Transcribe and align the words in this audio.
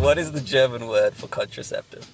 What 0.00 0.16
is 0.16 0.32
the 0.32 0.40
German 0.40 0.88
word 0.88 1.14
for 1.14 1.28
contraceptive? 1.28 2.08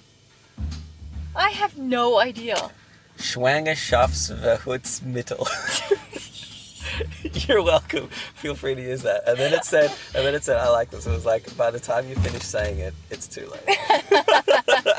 I 1.33 1.51
have 1.51 1.77
no 1.77 2.19
idea. 2.19 2.69
Schwangerschaftsverhütungsmittel. 3.17 5.47
You're 7.47 7.61
welcome. 7.61 8.07
Feel 8.35 8.55
free 8.55 8.75
to 8.75 8.81
use 8.81 9.03
that. 9.03 9.27
And 9.27 9.37
then 9.37 9.53
it 9.53 9.65
said, 9.65 9.91
and 10.15 10.25
then 10.25 10.33
it 10.33 10.43
said, 10.43 10.57
I 10.57 10.69
like 10.69 10.89
this. 10.89 11.05
It 11.05 11.11
was 11.11 11.25
like, 11.25 11.55
by 11.57 11.71
the 11.71 11.79
time 11.79 12.07
you 12.07 12.15
finish 12.15 12.43
saying 12.43 12.79
it, 12.79 12.93
it's 13.09 13.27
too 13.27 13.47
late. 13.47 13.77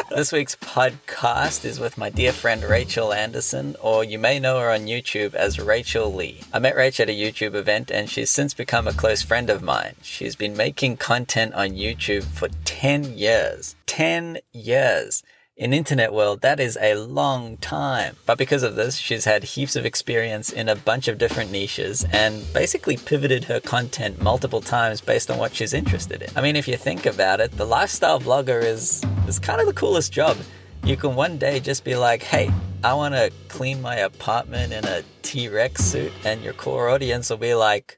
this 0.11 0.31
week's 0.33 0.57
podcast 0.57 1.65
is 1.65 1.81
with 1.81 1.99
my 1.99 2.11
dear 2.11 2.33
friend 2.33 2.63
Rachel 2.63 3.13
Anderson, 3.13 3.77
or 3.81 4.05
you 4.05 4.19
may 4.19 4.39
know 4.39 4.61
her 4.61 4.71
on 4.71 4.81
YouTube 4.81 5.35
as 5.35 5.59
Rachel 5.59 6.13
Lee. 6.13 6.43
I 6.53 6.59
met 6.59 6.77
Rach 6.77 7.01
at 7.01 7.09
a 7.09 7.19
YouTube 7.19 7.55
event, 7.55 7.91
and 7.91 8.09
she's 8.09 8.31
since 8.31 8.55
become 8.55 8.87
a 8.87 8.93
close 8.93 9.23
friend 9.23 9.51
of 9.51 9.63
mine. 9.63 9.95
She's 10.03 10.37
been 10.37 10.57
making 10.57 10.99
content 10.99 11.55
on 11.55 11.71
YouTube 11.71 12.25
for 12.25 12.49
10 12.65 13.17
years. 13.17 13.75
10 13.87 14.39
years. 14.53 15.23
In 15.59 15.73
internet 15.73 16.13
world, 16.13 16.43
that 16.43 16.61
is 16.61 16.79
a 16.81 16.95
long 16.95 17.57
time. 17.57 18.15
But 18.27 18.39
because 18.39 18.63
of 18.63 18.77
this, 18.77 18.95
she's 18.95 19.25
had 19.25 19.43
heaps 19.43 19.75
of 19.75 19.85
experience 19.85 20.53
in 20.53 20.69
a 20.69 20.77
bunch 20.77 21.09
of 21.09 21.19
different 21.19 21.51
niches 21.51 22.07
and 22.13 22.45
basically 22.55 22.97
pivoted 22.97 23.43
her 23.47 23.59
content 23.59 24.23
multiple 24.23 24.61
times 24.61 25.01
based 25.01 25.33
on 25.33 25.39
what 25.39 25.57
she's 25.57 25.75
interested 25.75 26.23
in. 26.23 26.31
I 26.37 26.43
mean, 26.43 26.55
if 26.55 26.69
you 26.69 26.77
think 26.77 27.07
about 27.07 27.41
it, 27.41 27.51
the 27.51 27.65
lifestyle 27.65 28.21
vlogger 28.21 28.63
is 28.63 29.03
is 29.27 29.41
kind 29.41 29.61
of 29.61 29.67
the 29.67 29.73
coolest 29.73 30.13
job. 30.13 30.37
You 30.85 30.97
can 30.97 31.17
one 31.17 31.39
day 31.39 31.59
just 31.59 31.83
be 31.83 31.97
like, 31.97 32.23
"Hey, 32.23 32.53
I 32.85 32.95
want 32.95 33.17
to 33.17 33.33
clean 33.49 33.83
my 33.83 33.97
apartment 33.97 34.73
in 34.73 34.85
a 34.85 35.03
T-Rex 35.23 35.85
suit," 35.85 36.13
and 36.25 36.41
your 36.41 36.53
core 36.53 36.89
audience 36.89 37.31
will 37.31 37.37
be 37.37 37.55
like, 37.55 37.98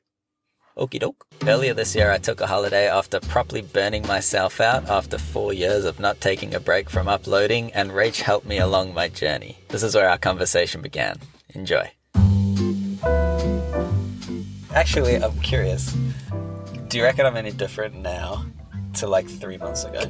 Okie 0.77 1.01
doke. 1.01 1.27
Earlier 1.47 1.75
this 1.75 1.95
year, 1.97 2.11
I 2.11 2.19
took 2.19 2.41
a 2.41 2.47
holiday 2.47 2.89
after 2.89 3.19
properly 3.21 3.63
burning 3.63 4.07
myself 4.07 4.61
out 4.61 4.89
after 4.89 5.19
four 5.19 5.53
years 5.53 5.85
of 5.85 5.99
not 5.99 6.21
taking 6.21 6.55
a 6.55 6.61
break 6.61 6.89
from 6.89 7.09
uploading, 7.09 7.73
and 7.73 7.91
Rach 7.91 8.21
helped 8.21 8.47
me 8.47 8.59
along 8.59 8.95
my 8.95 9.09
journey. 9.09 9.59
This 9.69 9.83
is 9.83 9.95
where 9.95 10.09
our 10.09 10.19
conversation 10.19 10.81
began. 10.81 11.19
Enjoy. 11.51 11.91
Actually, 14.75 15.17
I'm 15.17 15.39
curious. 15.41 15.97
Do 16.89 16.99
you 16.99 17.05
reckon 17.05 17.27
I'm 17.27 17.37
any 17.37 17.51
different 17.51 17.97
now 17.97 18.47
to 18.95 19.07
like 19.07 19.29
three 19.29 19.57
months 19.57 19.85
ago? 19.85 20.03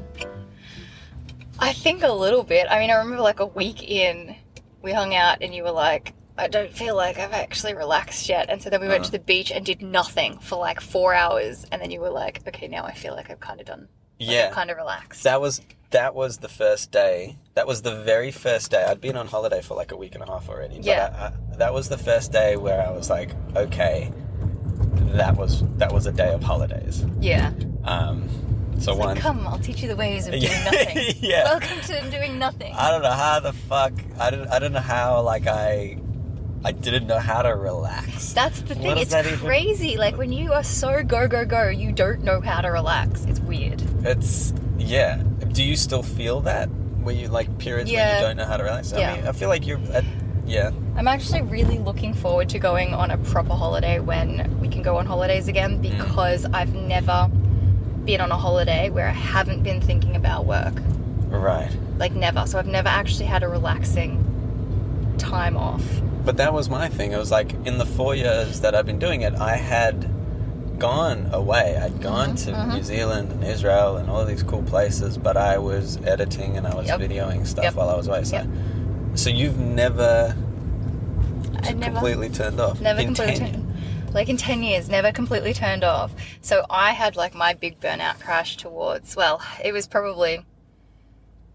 I 1.58 1.72
think 1.72 2.02
a 2.02 2.12
little 2.12 2.42
bit. 2.42 2.66
I 2.70 2.78
mean, 2.78 2.90
I 2.90 2.96
remember 2.96 3.22
like 3.22 3.40
a 3.40 3.46
week 3.46 3.82
in, 3.82 4.36
we 4.82 4.92
hung 4.92 5.14
out 5.14 5.38
and 5.40 5.54
you 5.54 5.62
were 5.62 5.70
like, 5.70 6.14
I 6.41 6.48
don't 6.48 6.72
feel 6.72 6.96
like 6.96 7.19
I've 7.19 7.33
actually 7.33 7.74
relaxed 7.74 8.28
yet. 8.28 8.48
And 8.48 8.62
so 8.62 8.70
then 8.70 8.80
we 8.80 8.88
went 8.88 9.05
to 9.05 9.10
the 9.12 9.19
beach 9.19 9.50
and 9.52 9.64
did 9.64 9.83
nothing 9.83 10.38
for 10.38 10.56
like 10.58 10.80
four 10.80 11.14
hours. 11.14 11.66
And 11.70 11.80
then 11.80 11.91
you 11.91 12.00
were 12.00 12.10
like, 12.10 12.41
okay, 12.48 12.66
now 12.69 12.84
I 12.84 12.92
feel 12.94 13.14
like 13.14 13.30
I've 13.30 13.41
kind 13.41 13.60
of 13.60 13.66
done, 13.66 13.80
like 14.19 14.28
Yeah. 14.30 14.47
I've 14.48 14.55
kind 14.55 14.70
of 14.70 14.77
relaxed. 14.77 15.22
That 15.24 15.41
was 15.41 15.60
that 15.91 16.14
was 16.14 16.38
the 16.38 16.48
first 16.48 16.92
day. 16.92 17.36
That 17.55 17.66
was 17.66 17.82
the 17.82 18.02
very 18.05 18.30
first 18.30 18.70
day. 18.70 18.84
I'd 18.84 19.00
been 19.00 19.16
on 19.16 19.27
holiday 19.27 19.60
for 19.60 19.74
like 19.74 19.91
a 19.92 19.97
week 19.97 20.14
and 20.14 20.22
a 20.22 20.27
half 20.27 20.48
already. 20.48 20.77
But 20.77 20.84
Yeah. 20.86 21.32
I, 21.50 21.52
I, 21.55 21.56
that 21.56 21.74
was 21.74 21.88
the 21.88 21.98
first 21.98 22.30
day 22.32 22.56
where 22.56 22.80
I 22.86 22.91
was 22.92 23.10
like, 23.10 23.30
okay, 23.56 24.12
that 25.14 25.36
was 25.36 25.64
that 25.78 25.92
was 25.92 26.06
a 26.06 26.12
day 26.12 26.32
of 26.32 26.42
holidays. 26.42 27.04
yeah. 27.20 27.52
Um, 27.84 28.28
so 28.78 28.92
It's 28.92 28.98
one, 28.98 29.08
like, 29.08 29.19
come, 29.19 29.47
I'll 29.47 29.58
teach 29.58 29.82
you 29.82 29.88
the 29.88 29.97
ways 29.97 30.27
of 30.27 30.32
doing 30.41 30.44
Yeah. 30.44 30.64
nothing. 30.64 31.14
Yeah. 31.19 31.44
Welcome 31.44 31.80
to 31.82 32.10
doing 32.10 32.38
nothing. 32.38 32.72
I 32.75 32.91
don't 32.91 33.02
know 33.02 33.10
how 33.10 33.41
the 33.41 33.52
fuck. 33.52 33.92
I 34.19 34.30
don't. 34.30 34.48
I 34.48 34.58
don't 34.58 34.72
know 34.72 34.80
how. 34.80 35.20
Like 35.22 35.47
I, 35.47 35.98
I 36.64 36.72
didn't 36.72 37.06
know 37.06 37.19
how 37.19 37.42
to 37.42 37.50
relax. 37.56 38.33
That's 38.34 38.61
the 38.62 38.75
thing. 38.75 38.98
It's 38.98 39.11
that 39.12 39.27
even- 39.27 39.39
crazy. 39.39 39.97
Like 39.97 40.16
when 40.19 40.30
you 40.33 40.53
are 40.53 40.62
so 40.64 41.03
go 41.03 41.27
go 41.27 41.44
go, 41.44 41.69
you 41.69 41.91
don't 41.92 42.22
know 42.22 42.41
how 42.41 42.61
to 42.61 42.69
relax. 42.69 43.25
It's 43.25 43.41
weird. 43.41 43.83
It's 44.05 44.53
yeah. 44.78 45.22
Do 45.53 45.62
you 45.64 45.77
still 45.77 46.03
feel 46.03 46.41
that? 46.42 46.69
Where 47.03 47.14
you 47.14 47.28
like 47.28 47.56
periods 47.58 47.91
where 47.91 48.14
you 48.16 48.20
don't 48.20 48.36
know 48.36 48.44
how 48.44 48.58
to 48.58 48.62
relax? 48.64 48.92
Yeah. 48.92 49.12
I 49.12 49.16
mean, 49.16 49.27
I 49.27 49.33
feel 49.33 49.48
like 49.48 49.66
you're. 49.66 49.81
At, 49.92 50.05
yeah. 50.44 50.70
I'm 50.97 51.08
actually 51.08 51.41
really 51.42 51.78
looking 51.78 52.12
forward 52.12 52.50
to 52.50 52.58
going 52.58 52.93
on 52.93 53.10
a 53.10 53.16
proper 53.19 53.54
holiday 53.54 54.00
when 54.00 54.59
we 54.60 54.69
can 54.69 54.82
go 54.82 54.97
on 54.99 55.06
holidays 55.06 55.49
again 55.49 55.78
Mm. 55.78 55.97
because 55.97 56.44
I've 56.53 56.75
never 56.75 57.31
been 58.04 58.20
on 58.20 58.31
a 58.32 58.37
holiday 58.37 58.91
where 58.91 59.06
I 59.09 59.12
haven't 59.12 59.62
been 59.62 59.81
thinking 59.81 60.15
about 60.15 60.44
work. 60.44 60.75
Right. 61.28 61.70
Like 61.99 62.12
never. 62.12 62.47
So 62.47 62.59
I've 62.59 62.66
never 62.66 62.88
actually 62.88 63.26
had 63.26 63.43
a 63.43 63.49
relaxing 63.49 65.15
time 65.19 65.56
off. 65.56 65.82
But 66.25 66.36
that 66.36 66.53
was 66.53 66.69
my 66.69 66.88
thing. 66.88 67.12
It 67.12 67.19
was 67.19 67.31
like 67.31 67.53
in 67.66 67.78
the 67.78 67.86
four 67.86 68.14
years 68.14 68.60
that 68.60 68.75
I've 68.75 68.86
been 68.86 68.98
doing 68.98 69.22
it, 69.22 69.34
I 69.34 69.56
had 69.56 70.08
gone 70.78 71.28
away. 71.32 71.76
I'd 71.76 72.00
gone 72.00 72.34
Mm-hmm, 72.36 72.70
to 72.70 72.76
New 72.76 72.82
Zealand 72.82 73.32
and 73.32 73.44
Israel 73.44 73.97
and 73.97 74.08
all 74.10 74.25
these 74.25 74.42
cool 74.42 74.62
places, 74.62 75.19
but 75.19 75.36
I 75.36 75.58
was 75.58 75.98
editing 76.04 76.56
and 76.56 76.66
I 76.66 76.75
was 76.75 76.88
Yep. 76.88 77.00
videoing 77.00 77.47
stuff 77.47 77.64
Yep. 77.64 77.75
while 77.75 77.91
I 77.91 77.97
was 77.97 78.06
away. 78.08 78.25
So, 78.25 78.36
Yep. 78.36 78.47
so 79.14 79.31
you've 79.31 79.58
never 79.58 80.34
I 81.62 81.72
never 81.72 81.92
completely 81.92 82.31
turned 82.31 82.58
off. 82.60 82.81
never 82.81 83.00
in 83.00 83.06
completely 83.08 83.37
10 83.37 83.52
turned 83.52 83.66
like 84.14 84.28
in 84.28 84.37
10 84.37 84.62
years 84.62 84.88
never 84.88 85.12
completely 85.12 85.52
turned 85.52 85.84
off 85.84 86.10
so 86.41 86.64
i 86.70 86.91
had 86.92 87.14
like 87.16 87.32
my 87.34 87.52
big 87.54 87.78
burnout 87.81 88.19
crash 88.19 88.56
towards 88.56 89.14
well 89.14 89.41
it 89.62 89.72
was 89.72 89.87
probably 89.87 90.44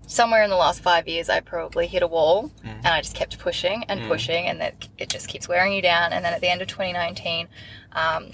somewhere 0.07 0.43
in 0.43 0.49
the 0.49 0.55
last 0.55 0.81
five 0.81 1.07
years 1.07 1.29
i 1.29 1.39
probably 1.39 1.87
hit 1.87 2.01
a 2.03 2.07
wall 2.07 2.51
Mm. 2.63 2.77
and 2.77 2.87
i 2.87 3.01
just 3.01 3.15
kept 3.15 3.37
pushing 3.39 3.83
and 3.85 4.07
pushing 4.07 4.45
and 4.47 4.61
that 4.61 4.87
it 4.97 5.09
just 5.09 5.27
keeps 5.27 5.47
wearing 5.47 5.73
you 5.73 5.81
down 5.81 6.13
and 6.13 6.23
then 6.23 6.33
at 6.33 6.41
the 6.41 6.47
end 6.47 6.61
of 6.61 6.67
2019 6.67 7.47
um, 7.93 8.31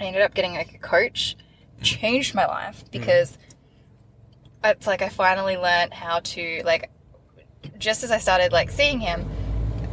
i 0.00 0.04
ended 0.04 0.22
up 0.22 0.34
getting 0.34 0.54
like 0.54 0.74
a 0.74 0.78
coach 0.78 1.36
Mm. 1.80 1.84
changed 1.84 2.34
my 2.34 2.44
life 2.46 2.84
because 2.90 3.38
it's 4.64 4.86
like 4.86 5.00
i 5.02 5.08
finally 5.08 5.56
learned 5.56 5.94
how 5.94 6.18
to 6.20 6.62
like 6.64 6.90
just 7.78 8.02
as 8.02 8.10
i 8.10 8.18
started 8.18 8.50
like 8.52 8.70
seeing 8.70 8.98
him 9.00 9.28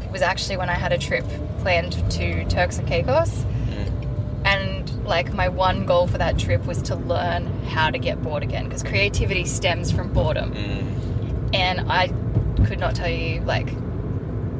it 0.03 0.11
was 0.11 0.21
actually 0.23 0.57
when 0.57 0.69
I 0.69 0.73
had 0.73 0.93
a 0.93 0.97
trip 0.97 1.25
planned 1.59 1.93
to 2.11 2.45
Turks 2.45 2.77
and 2.77 2.87
Caicos. 2.87 3.43
Like 5.05 5.33
my 5.33 5.47
one 5.49 5.85
goal 5.85 6.07
for 6.07 6.17
that 6.17 6.37
trip 6.39 6.65
was 6.65 6.81
to 6.83 6.95
learn 6.95 7.47
how 7.65 7.89
to 7.91 7.97
get 7.99 8.21
bored 8.21 8.43
again 8.43 8.65
because 8.65 8.83
creativity 8.83 9.45
stems 9.45 9.91
from 9.91 10.11
boredom. 10.11 10.53
Mm. 10.53 11.55
And 11.55 11.91
I 11.91 12.07
could 12.65 12.79
not 12.79 12.95
tell 12.95 13.09
you 13.09 13.41
like 13.41 13.67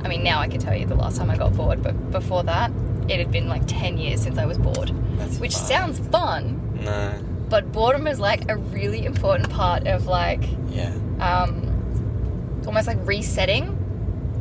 I 0.03 0.07
mean 0.07 0.23
now 0.23 0.39
I 0.39 0.47
can 0.47 0.59
tell 0.59 0.75
you 0.75 0.85
the 0.85 0.95
last 0.95 1.17
time 1.17 1.29
I 1.31 1.37
got 1.37 1.53
bored, 1.55 1.81
but 1.81 2.11
before 2.11 2.43
that 2.43 2.71
it 3.09 3.17
had 3.19 3.31
been 3.31 3.47
like 3.47 3.63
10 3.67 3.97
years 3.97 4.21
since 4.21 4.37
I 4.37 4.45
was 4.45 4.57
bored. 4.57 4.91
That's 5.17 5.37
Which 5.39 5.53
fine. 5.55 5.65
sounds 5.65 5.99
fun, 6.09 6.79
No. 6.83 7.13
but 7.49 7.71
boredom 7.71 8.07
is 8.07 8.19
like 8.19 8.49
a 8.49 8.57
really 8.57 9.05
important 9.05 9.49
part 9.49 9.87
of 9.87 10.05
like 10.07 10.43
Yeah. 10.69 10.91
um, 11.19 12.61
almost 12.67 12.87
like 12.87 12.97
resetting 13.07 13.77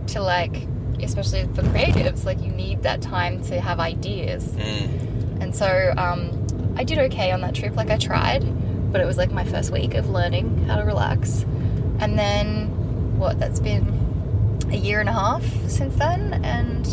to 0.08 0.20
like 0.22 0.66
especially 1.02 1.42
for 1.54 1.62
creatives 1.62 2.24
like 2.24 2.40
you 2.42 2.50
need 2.50 2.82
that 2.82 3.02
time 3.02 3.42
to 3.44 3.60
have 3.60 3.80
ideas 3.80 4.48
Mm. 4.52 5.13
And 5.44 5.54
so 5.54 5.94
um, 5.96 6.74
i 6.76 6.82
did 6.82 6.98
okay 6.98 7.30
on 7.30 7.40
that 7.42 7.54
trip. 7.54 7.76
Like 7.76 7.90
i 7.90 7.98
tried 7.98 8.42
but 8.90 9.00
it 9.00 9.06
was 9.06 9.18
like 9.18 9.32
my 9.32 9.44
first 9.44 9.72
week 9.72 9.94
of 9.94 10.08
learning 10.08 10.66
how 10.66 10.76
to 10.76 10.84
relax. 10.84 11.44
And 11.98 12.16
then 12.16 13.18
what 13.18 13.40
that's 13.40 13.58
been 13.58 13.84
a 14.70 14.76
year 14.76 15.00
and 15.00 15.08
a 15.08 15.12
half 15.12 15.44
since 15.68 15.94
then? 15.96 16.44
And 16.44 16.86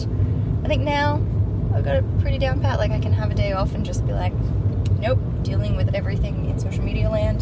i 0.65 0.67
think 0.67 0.83
now 0.83 1.21
i've 1.73 1.85
got 1.85 1.95
it 1.95 2.19
pretty 2.19 2.37
down 2.39 2.59
pat. 2.59 2.79
Like 2.79 2.91
i 2.91 2.99
can 2.99 3.13
have 3.13 3.31
a 3.31 3.35
day 3.35 3.53
off 3.53 3.73
and 3.75 3.85
just 3.85 4.05
be 4.05 4.13
like 4.13 4.33
nope 4.99 5.19
dealing 5.43 5.75
with 5.75 5.93
everything 5.95 6.49
in 6.49 6.59
social 6.59 6.83
media 6.83 7.09
land 7.09 7.41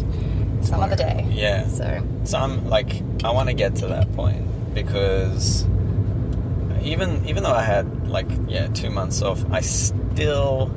some 0.62 0.80
other 0.80 0.96
day. 0.96 1.26
Yeah. 1.30 1.66
so 1.66 2.06
So 2.24 2.38
I'm 2.38 2.68
like, 2.68 3.02
I 3.24 3.30
want 3.30 3.48
to 3.48 3.54
get 3.54 3.76
to 3.76 3.86
that 3.88 4.12
point 4.12 4.74
because 4.74 5.64
even 6.82 7.26
even 7.26 7.42
though 7.42 7.52
I 7.52 7.62
had 7.62 8.08
like 8.08 8.28
yeah 8.46 8.66
two 8.68 8.90
months 8.90 9.22
off, 9.22 9.44
I 9.50 9.60
still 9.60 10.70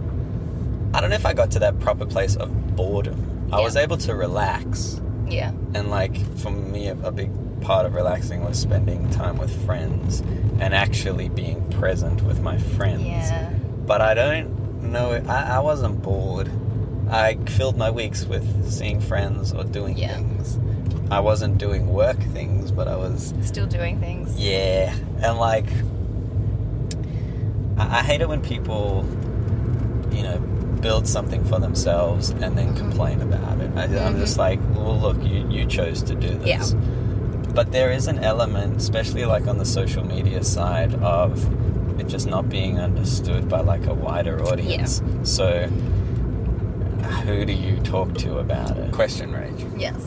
I 0.94 1.02
don't 1.02 1.10
know 1.10 1.16
if 1.16 1.26
I 1.26 1.34
got 1.34 1.52
to 1.52 1.60
that 1.60 1.80
proper 1.80 2.06
place 2.06 2.36
of 2.36 2.76
boredom. 2.76 3.50
I 3.52 3.58
Yeah. 3.60 3.64
was 3.66 3.76
able 3.76 3.98
to 3.98 4.16
relax, 4.16 5.00
yeah 5.28 5.52
and 5.74 5.90
like 5.90 6.16
for 6.38 6.52
me, 6.52 6.88
a, 6.88 6.94
a 7.04 7.12
big 7.12 7.32
part 7.62 7.86
of 7.86 7.94
relaxing 7.96 8.44
was 8.44 8.60
spending 8.60 9.10
time 9.10 9.38
with 9.38 9.66
friends 9.66 10.22
and 10.60 10.74
actually 10.74 11.30
being 11.30 11.68
present 11.72 12.22
with 12.24 12.42
my 12.42 12.58
friends. 12.58 13.04
yeah 13.04 13.50
But 13.88 14.02
I 14.02 14.14
don't 14.14 14.84
know. 14.92 15.24
I, 15.28 15.56
I 15.58 15.60
wasn't 15.60 16.02
bored. 16.02 16.50
I 17.10 17.36
filled 17.58 17.78
my 17.78 17.90
weeks 17.90 18.26
with 18.26 18.70
seeing 18.72 19.00
friends 19.02 19.54
or 19.54 19.64
doing 19.64 19.98
Yeah. 19.98 20.16
things. 20.16 20.60
I 21.12 21.20
wasn't 21.20 21.58
doing 21.58 21.88
work 21.94 22.18
things, 22.34 22.72
but 22.72 22.88
I 22.88 22.96
was, 22.96 23.34
still 23.42 23.68
doing 23.68 24.00
things. 24.00 24.38
yeah. 24.40 24.94
And 25.22 25.38
like, 25.38 25.68
I, 27.78 28.00
I 28.00 28.02
hate 28.04 28.22
it 28.22 28.28
when 28.30 28.42
people, 28.42 29.06
you 30.12 30.24
know, 30.24 30.38
build 30.84 31.08
something 31.08 31.44
for 31.46 31.60
themselves 31.60 32.30
and 32.30 32.58
then 32.58 32.68
mm-hmm. 32.68 32.78
complain 32.78 33.22
about 33.22 33.60
it. 33.62 33.72
I, 33.76 33.84
I'm 33.84 34.20
just 34.20 34.38
mm-hmm. 34.38 34.40
like, 34.40 34.60
well, 34.76 35.00
look, 35.00 35.24
you, 35.24 35.50
you 35.50 35.66
chose 35.66 36.04
to 36.04 36.14
do 36.14 36.38
this. 36.38 36.74
Yeah. 36.74 36.80
But 37.54 37.72
there 37.72 37.92
is 37.92 38.08
an 38.08 38.20
element, 38.20 38.78
especially 38.78 39.26
like 39.26 39.48
on 39.48 39.58
the 39.58 39.66
social 39.66 40.04
media 40.06 40.44
side, 40.44 40.94
of 40.96 41.48
it 42.00 42.08
just 42.08 42.28
not 42.28 42.50
being 42.50 42.80
understood 42.80 43.48
by 43.48 43.62
like 43.62 43.86
a 43.86 43.94
wider 43.94 44.44
audience. 44.44 45.02
So 45.24 45.68
who 47.26 47.46
do 47.46 47.54
you 47.54 47.80
talk 47.82 48.16
to 48.16 48.40
about 48.40 48.78
it? 48.78 48.92
Question 48.92 49.32
range. 49.32 49.66
Yes. 49.78 50.04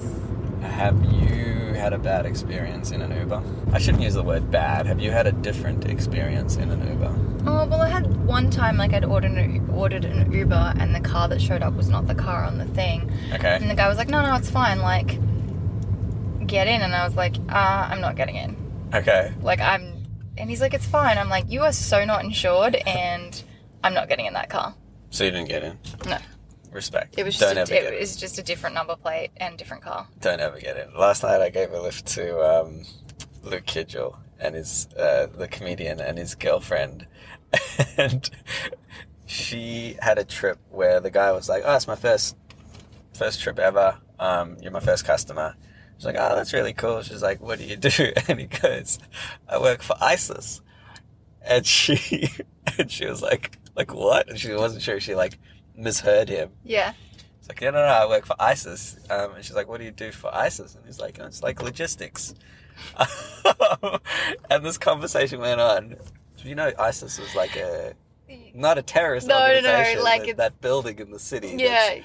Have 0.61 1.02
you 1.05 1.65
had 1.76 1.93
a 1.93 1.99
bad 1.99 2.26
experience 2.26 2.90
in 2.90 3.00
an 3.02 3.17
Uber? 3.19 3.43
I 3.73 3.78
shouldn't 3.78 4.02
use 4.02 4.14
the 4.14 4.23
word 4.23 4.50
bad. 4.50 4.87
Have 4.87 5.00
you 5.00 5.11
had 5.11 5.26
a 5.26 5.32
different 5.32 5.84
experience 5.87 6.56
in 6.56 6.70
an 6.70 6.87
Uber? 6.87 7.14
Oh 7.49 7.67
well, 7.67 7.81
I 7.82 7.88
had 7.88 8.25
one 8.26 8.50
time 8.50 8.76
like 8.76 8.93
I'd 8.93 9.05
ordered 9.05 9.32
an, 9.32 9.69
ordered 9.73 10.05
an 10.05 10.31
Uber 10.32 10.75
and 10.78 10.94
the 10.94 11.00
car 11.00 11.28
that 11.28 11.40
showed 11.40 11.62
up 11.62 11.75
was 11.75 11.88
not 11.88 12.06
the 12.06 12.14
car 12.14 12.43
on 12.44 12.58
the 12.58 12.64
thing, 12.67 13.11
Okay. 13.32 13.56
and 13.61 13.70
the 13.70 13.75
guy 13.75 13.88
was 13.88 13.99
like, 13.99 14.08
"No, 14.08 14.20
no, 14.23 14.34
it's 14.34 14.50
fine. 14.50 14.81
Like, 14.81 15.19
get 16.46 16.67
in." 16.67 16.81
And 16.82 16.94
I 16.94 17.05
was 17.06 17.17
like, 17.17 17.37
"Uh, 17.49 17.88
I'm 17.90 18.00
not 18.00 18.17
getting 18.17 18.37
in. 18.37 18.56
Okay. 18.94 19.32
Like, 19.43 19.61
I'm." 19.61 20.05
And 20.38 20.50
he's 20.50 20.61
like, 20.61 20.75
"It's 20.75 20.87
fine." 20.87 21.19
I'm 21.19 21.29
like, 21.29 21.50
"You 21.50 21.62
are 21.62 21.72
so 21.72 22.05
not 22.05 22.25
insured, 22.25 22.75
and 22.87 23.43
I'm 23.84 23.94
not 23.94 24.08
getting 24.08 24.26
in 24.26 24.34
that 24.34 24.50
car." 24.50 24.75
So 25.11 25.25
you 25.25 25.31
didn't 25.31 25.49
get 25.49 25.62
in. 25.62 25.79
No, 26.06 26.19
Respect. 26.76 27.19
it 27.19 27.25
was 27.25 27.38
Don't 27.38 27.55
just 27.56 27.73
ever 27.73 27.81
a, 27.81 27.84
get 27.84 27.94
it 27.94 28.00
was 28.00 28.17
just 28.17 28.38
a 28.38 28.43
different 28.43 28.75
number 28.75 28.94
plate 28.96 29.31
and 29.38 29.56
different 29.56 29.82
car. 29.82 30.06
Don't 30.20 30.40
ever 30.40 30.61
get 30.61 30.76
in. 30.76 30.94
Last 30.94 31.23
night 31.23 31.40
I 31.40 31.49
gave 31.49 31.73
a 31.73 31.81
lift 31.81 32.06
to 32.08 32.40
um, 32.40 32.82
Luke 33.43 33.64
Kidgell 33.64 34.19
and 34.38 34.55
his 34.55 34.87
uh, 34.99 35.26
the 35.34 35.49
comedian 35.49 36.00
and 36.00 36.19
his 36.19 36.34
girlfriend, 36.34 37.06
and 37.96 38.28
she 39.25 39.96
had 40.00 40.19
a 40.19 40.25
trip 40.25 40.58
where 40.70 41.00
the 41.00 41.11
guy 41.11 41.32
was 41.32 41.49
like, 41.49 41.62
"Oh, 41.64 41.75
it's 41.75 41.88
my 41.88 41.96
first 41.96 42.37
first 43.14 43.40
trip 43.40 43.58
ever. 43.58 43.99
Um, 44.20 44.56
you're 44.61 44.72
my 44.72 44.81
first 44.81 45.05
customer." 45.05 45.56
She's 45.96 46.05
like, 46.05 46.17
"Oh, 46.19 46.37
that's 46.37 46.52
really 46.52 46.75
cool." 46.75 47.00
She's 47.02 47.22
like, 47.22 47.40
"What 47.40 47.58
do 47.58 47.64
you 47.64 47.76
do?" 47.76 48.12
And 48.29 48.38
he 48.38 48.46
goes, 48.46 48.99
"I 49.49 49.58
work 49.58 49.82
for 49.82 49.96
ISIS." 50.00 50.61
And 51.43 51.64
she 51.67 52.29
and 52.79 52.90
she 52.90 53.06
was 53.06 53.22
like, 53.22 53.56
"Like 53.75 53.94
what?" 53.94 54.29
And 54.29 54.38
she 54.38 54.52
wasn't 54.52 54.82
sure. 54.82 55.00
She 55.00 55.14
like 55.14 55.38
misheard 55.76 56.28
him. 56.28 56.50
Yeah. 56.64 56.93
It's 57.38 57.49
like, 57.49 57.61
yeah, 57.61 57.70
no, 57.70 57.78
no, 57.78 57.84
I 57.84 58.06
work 58.06 58.26
for 58.26 58.34
ISIS. 58.40 58.96
Um, 59.11 59.34
and 59.34 59.44
she's 59.44 59.55
like, 59.55 59.69
what 59.69 59.78
do 59.78 59.84
you 59.84 59.90
do 59.93 60.11
for 60.12 60.34
ISIS? 60.34 60.75
And 60.75 60.84
he's 60.84 60.99
like, 61.00 61.19
oh, 61.20 61.26
it's 61.26 61.43
like 61.43 61.62
logistics. 61.62 62.34
and 64.50 64.64
this 64.64 64.78
conversation 64.78 65.40
went 65.40 65.61
on. 65.61 65.96
You 66.44 66.55
know 66.55 66.70
ISIS 66.78 67.19
is 67.19 67.34
like 67.34 67.56
a, 67.56 67.94
not 68.55 68.78
a 68.78 68.82
terrorist 68.82 69.26
No, 69.26 69.34
no, 69.38 69.46
no, 69.46 69.55
organization, 69.55 70.02
like 70.05 70.26
that, 70.26 70.37
that 70.37 70.61
building 70.61 70.99
in 71.00 71.11
the 71.11 71.19
city. 71.19 71.55
Yeah. 71.58 71.99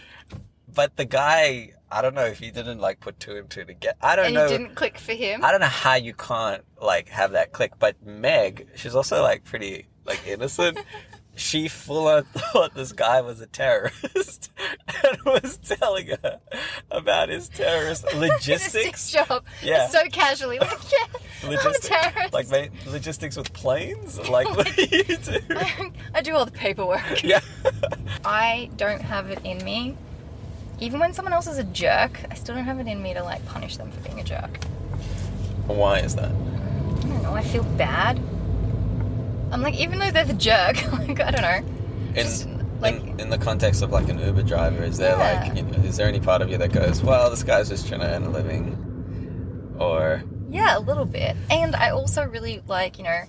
but 0.73 0.95
the 0.95 1.05
guy, 1.05 1.73
I 1.91 2.01
don't 2.01 2.15
know 2.15 2.25
if 2.25 2.39
he 2.39 2.49
didn't 2.49 2.79
like 2.79 2.99
put 3.01 3.19
two 3.19 3.35
and 3.35 3.47
two 3.49 3.65
together. 3.65 3.97
I 4.01 4.15
don't 4.15 4.27
And 4.27 4.35
know. 4.35 4.45
it 4.45 4.49
didn't 4.49 4.75
click 4.75 4.97
for 4.97 5.13
him. 5.13 5.43
I 5.43 5.51
don't 5.51 5.59
know 5.61 5.67
how 5.67 5.93
you 5.95 6.13
can't 6.15 6.63
like 6.81 7.09
have 7.09 7.33
that 7.33 7.51
click. 7.51 7.73
But 7.77 8.03
Meg, 8.03 8.67
she's 8.75 8.95
also 8.95 9.21
like 9.21 9.43
pretty 9.43 9.85
like 10.05 10.25
innocent. 10.25 10.79
she 11.41 11.67
full 11.67 12.07
on 12.07 12.23
thought 12.33 12.73
this 12.75 12.91
guy 12.91 13.21
was 13.21 13.41
a 13.41 13.47
terrorist 13.47 14.51
and 15.03 15.17
was 15.25 15.57
telling 15.57 16.07
her 16.07 16.39
about 16.91 17.29
his 17.29 17.49
terrorist 17.49 18.05
logistics. 18.15 19.11
Job. 19.11 19.43
Yeah. 19.63 19.87
So 19.87 20.03
casually, 20.11 20.59
like, 20.59 20.69
yeah, 20.91 21.49
Logistics. 21.49 21.65
I'm 21.91 21.97
a 21.97 22.11
terrorist. 22.11 22.33
Like 22.33 22.71
logistics 22.85 23.35
with 23.37 23.51
planes? 23.53 24.19
Like 24.29 24.49
what 24.55 24.73
do 24.75 24.81
you 24.83 25.03
do? 25.17 25.39
I 26.13 26.21
do 26.21 26.35
all 26.35 26.45
the 26.45 26.51
paperwork. 26.51 27.23
yeah. 27.23 27.41
I 28.23 28.69
don't 28.77 29.01
have 29.01 29.29
it 29.31 29.39
in 29.43 29.63
me. 29.65 29.97
Even 30.79 30.99
when 30.99 31.13
someone 31.13 31.33
else 31.33 31.47
is 31.47 31.57
a 31.57 31.63
jerk, 31.63 32.21
I 32.29 32.35
still 32.35 32.55
don't 32.55 32.65
have 32.65 32.79
it 32.79 32.87
in 32.87 33.01
me 33.01 33.13
to 33.13 33.23
like 33.23 33.45
punish 33.47 33.77
them 33.77 33.91
for 33.91 33.99
being 34.01 34.19
a 34.19 34.23
jerk. 34.23 34.63
Why 35.67 35.99
is 35.99 36.15
that? 36.15 36.31
I 36.31 37.01
don't 37.03 37.23
know. 37.23 37.33
I 37.33 37.43
feel 37.43 37.63
bad. 37.63 38.19
I'm 39.51 39.61
like, 39.61 39.75
even 39.75 39.99
though 39.99 40.11
they're 40.11 40.25
the 40.25 40.33
jerk, 40.33 40.91
like 40.93 41.19
I 41.19 41.31
don't 41.31 41.41
know. 41.41 41.73
In, 42.09 42.15
Just, 42.15 42.47
like- 42.79 42.95
in, 42.95 43.19
in 43.19 43.29
the 43.29 43.37
context 43.37 43.81
of 43.81 43.91
like 43.91 44.09
an 44.09 44.19
Uber 44.19 44.43
driver, 44.43 44.83
is 44.83 44.97
there 44.97 45.17
Yeah. 45.17 45.43
like, 45.43 45.55
you 45.57 45.63
know, 45.63 45.77
is 45.83 45.97
there 45.97 46.07
any 46.07 46.19
part 46.19 46.41
of 46.41 46.49
you 46.49 46.57
that 46.57 46.71
goes, 46.71 47.01
well, 47.03 47.29
this 47.29 47.43
guy's 47.43 47.69
just 47.69 47.87
trying 47.87 48.01
to 48.01 48.07
earn 48.07 48.23
a 48.23 48.29
living? 48.29 49.75
Or, 49.79 50.23
Yeah, 50.49 50.77
a 50.77 50.79
little 50.79 51.05
bit. 51.05 51.35
And 51.49 51.75
I 51.75 51.89
also 51.91 52.23
really 52.25 52.61
like, 52.67 52.97
you 52.97 53.03
know, 53.03 53.21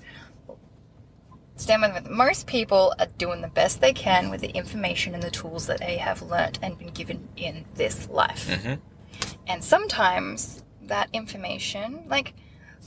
stand 1.57 1.83
with 1.83 1.97
it. 2.05 2.11
Most 2.11 2.47
people 2.47 2.95
are 2.99 3.07
doing 3.19 3.41
the 3.41 3.49
best 3.49 3.81
they 3.81 3.93
can 3.93 4.31
with 4.31 4.41
the 4.41 4.51
information 4.51 5.15
and 5.15 5.23
the 5.23 5.31
tools 5.31 5.67
that 5.67 5.79
they 5.79 5.97
have 5.99 6.23
learnt 6.23 6.59
and 6.63 6.77
been 6.79 6.89
given 6.89 7.29
in 7.37 7.65
this 7.75 8.09
life. 8.09 8.49
Mhm. 8.49 8.79
And 9.47 9.63
sometimes 9.63 10.63
that 10.83 11.09
information, 11.13 12.05
like, 12.09 12.35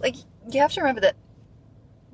like 0.02 0.16
you 0.52 0.60
have 0.62 0.72
to 0.74 0.82
remember 0.82 1.02
that 1.02 1.16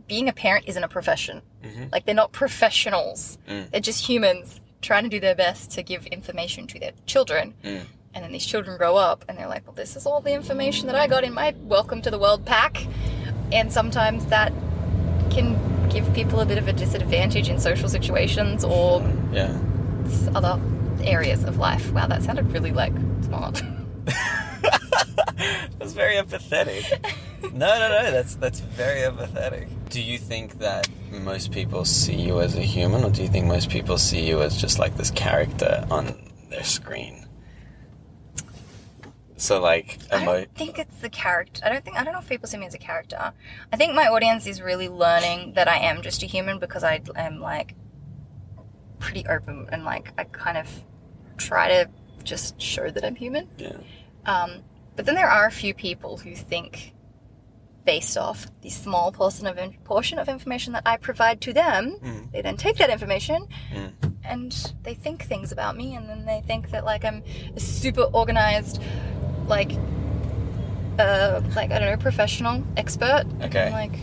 being 0.07 0.27
a 0.29 0.33
parent 0.33 0.65
isn't 0.67 0.83
a 0.83 0.87
profession. 0.87 1.41
Mhm. 1.63 1.91
Like 1.91 2.05
they're 2.05 2.15
not 2.15 2.31
professionals. 2.31 3.37
Mm. 3.47 3.69
They're 3.71 3.81
just 3.81 4.07
humans 4.07 4.59
trying 4.81 5.03
to 5.03 5.09
do 5.09 5.19
their 5.19 5.35
best 5.35 5.71
to 5.71 5.83
give 5.83 6.05
information 6.07 6.67
to 6.67 6.79
their 6.79 6.91
children. 7.05 7.53
Mm. 7.63 7.85
And 8.13 8.23
then 8.25 8.31
these 8.31 8.45
children 8.45 8.77
grow 8.77 8.95
up 8.97 9.23
and 9.29 9.37
they're 9.37 9.47
like, 9.47 9.65
well, 9.65 9.75
this 9.75 9.95
is 9.95 10.05
all 10.05 10.21
the 10.21 10.33
information 10.33 10.87
that 10.87 10.95
I 10.95 11.07
got 11.07 11.23
in 11.23 11.33
my 11.33 11.55
Welcome 11.61 12.01
to 12.01 12.11
the 12.11 12.19
World 12.19 12.45
pack. 12.45 12.85
And 13.51 13.71
sometimes 13.71 14.25
that 14.27 14.51
can 15.29 15.57
give 15.89 16.11
people 16.13 16.39
a 16.41 16.45
bit 16.45 16.57
of 16.57 16.67
a 16.67 16.73
disadvantage 16.73 17.49
in 17.49 17.59
social 17.59 17.87
situations 17.89 18.63
or 18.63 19.01
yeah. 19.31 19.57
other 20.35 20.59
areas 21.03 21.43
of 21.43 21.57
life. 21.57 21.91
Wow, 21.93 22.07
that 22.07 22.23
sounded 22.23 22.51
really 22.51 22.71
like 22.71 22.93
smart. 23.23 23.61
that's 25.79 25.93
very 25.93 26.15
empathetic. 26.15 26.83
No, 27.43 27.49
no, 27.79 27.89
no. 27.89 28.11
That's 28.11 28.35
that's 28.35 28.59
very 28.59 29.01
empathetic. 29.01 29.67
Do 29.89 30.01
you 30.01 30.17
think 30.17 30.59
that 30.59 30.87
most 31.11 31.51
people 31.51 31.85
see 31.85 32.15
you 32.15 32.39
as 32.41 32.55
a 32.55 32.61
human, 32.61 33.03
or 33.03 33.09
do 33.09 33.21
you 33.23 33.27
think 33.27 33.45
most 33.45 33.69
people 33.69 33.97
see 33.97 34.27
you 34.27 34.41
as 34.41 34.59
just 34.59 34.79
like 34.79 34.95
this 34.97 35.11
character 35.11 35.85
on 35.89 36.15
their 36.49 36.63
screen? 36.63 37.25
So 39.37 39.59
like, 39.59 39.97
I 40.11 40.23
don't 40.23 40.55
think 40.55 40.77
it's 40.77 40.99
the 40.99 41.09
character. 41.09 41.63
I 41.65 41.69
don't 41.69 41.83
think 41.83 41.97
I 41.97 42.03
don't 42.03 42.13
know 42.13 42.19
if 42.19 42.29
people 42.29 42.47
see 42.47 42.57
me 42.57 42.67
as 42.67 42.75
a 42.75 42.77
character. 42.77 43.33
I 43.73 43.75
think 43.75 43.95
my 43.95 44.07
audience 44.07 44.45
is 44.45 44.61
really 44.61 44.87
learning 44.87 45.53
that 45.53 45.67
I 45.67 45.77
am 45.77 46.03
just 46.03 46.21
a 46.21 46.27
human 46.27 46.59
because 46.59 46.83
I 46.83 47.01
am 47.15 47.39
like 47.39 47.73
pretty 48.99 49.25
open 49.27 49.67
and 49.71 49.83
like 49.83 50.13
I 50.17 50.25
kind 50.25 50.57
of 50.59 50.67
try 51.37 51.69
to 51.69 51.89
just 52.23 52.61
show 52.61 52.91
that 52.91 53.03
I'm 53.03 53.15
human. 53.15 53.49
yeah, 53.57 53.77
Um, 54.27 54.61
but 54.95 55.05
then 55.05 55.15
there 55.15 55.29
are 55.29 55.45
a 55.47 55.51
few 55.51 55.73
people 55.73 56.17
who 56.17 56.35
think, 56.35 56.93
based 57.85 58.17
off 58.17 58.45
the 58.61 58.69
small 58.69 59.11
portion 59.11 59.47
of 59.47 59.57
in- 59.57 59.73
portion 59.83 60.19
of 60.19 60.29
information 60.29 60.73
that 60.73 60.83
I 60.85 60.97
provide 60.97 61.41
to 61.41 61.53
them, 61.53 61.97
Mm. 62.03 62.31
they 62.31 62.41
then 62.41 62.57
take 62.57 62.77
that 62.77 62.89
information 62.89 63.47
Mm. 63.73 63.91
and 64.23 64.73
they 64.83 64.93
think 64.93 65.23
things 65.23 65.51
about 65.51 65.75
me, 65.75 65.95
and 65.95 66.07
then 66.09 66.25
they 66.25 66.41
think 66.45 66.71
that 66.71 66.85
like 66.85 67.03
I'm 67.05 67.23
a 67.55 67.59
super 67.59 68.03
organized, 68.03 68.81
like, 69.47 69.71
uh, 70.99 71.41
like 71.55 71.71
I 71.71 71.79
don't 71.79 71.89
know, 71.89 71.97
professional 71.97 72.63
expert. 72.77 73.23
Okay. 73.41 73.67
I'm 73.67 73.71
like, 73.73 73.97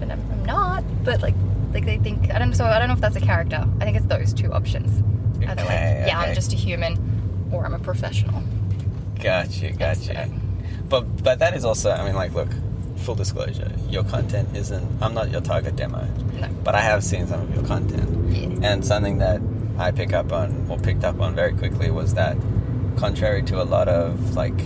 but 0.00 0.10
I'm, 0.10 0.20
I'm 0.32 0.44
not. 0.44 0.84
But 1.04 1.22
like, 1.22 1.34
like 1.72 1.84
they 1.86 1.96
think 1.98 2.32
I 2.34 2.38
don't. 2.38 2.54
So 2.54 2.64
I 2.66 2.78
don't 2.78 2.88
know 2.88 2.94
if 2.94 3.00
that's 3.00 3.16
a 3.16 3.20
character. 3.20 3.66
I 3.80 3.84
think 3.84 3.96
it's 3.96 4.06
those 4.06 4.32
two 4.34 4.52
options. 4.52 5.02
Either 5.42 5.62
like, 5.62 5.70
Okay, 5.70 6.04
yeah, 6.06 6.18
okay. 6.20 6.28
I'm 6.30 6.34
just 6.34 6.52
a 6.52 6.56
human, 6.56 7.48
or 7.52 7.64
I'm 7.64 7.72
a 7.74 7.78
professional. 7.78 8.42
Gotcha, 9.20 9.72
gotcha. 9.72 10.28
But 10.88 11.22
but 11.22 11.38
that 11.40 11.54
is 11.54 11.64
also, 11.64 11.90
I 11.90 12.04
mean, 12.04 12.14
like, 12.14 12.32
look, 12.32 12.48
full 12.96 13.14
disclosure, 13.14 13.70
your 13.88 14.04
content 14.04 14.48
isn't. 14.56 14.86
I'm 15.02 15.14
not 15.14 15.30
your 15.30 15.40
target 15.40 15.76
demo, 15.76 16.06
No. 16.40 16.48
but 16.64 16.74
I 16.74 16.80
have 16.80 17.04
seen 17.04 17.26
some 17.26 17.40
of 17.42 17.54
your 17.54 17.64
content. 17.64 18.08
Yeah. 18.34 18.70
And 18.72 18.84
something 18.84 19.18
that 19.18 19.40
I 19.78 19.90
pick 19.92 20.12
up 20.12 20.32
on 20.32 20.66
or 20.68 20.78
picked 20.78 21.04
up 21.04 21.20
on 21.20 21.34
very 21.34 21.52
quickly 21.52 21.90
was 21.90 22.14
that 22.14 22.36
contrary 22.96 23.42
to 23.44 23.62
a 23.62 23.64
lot 23.64 23.88
of 23.88 24.34
like 24.34 24.58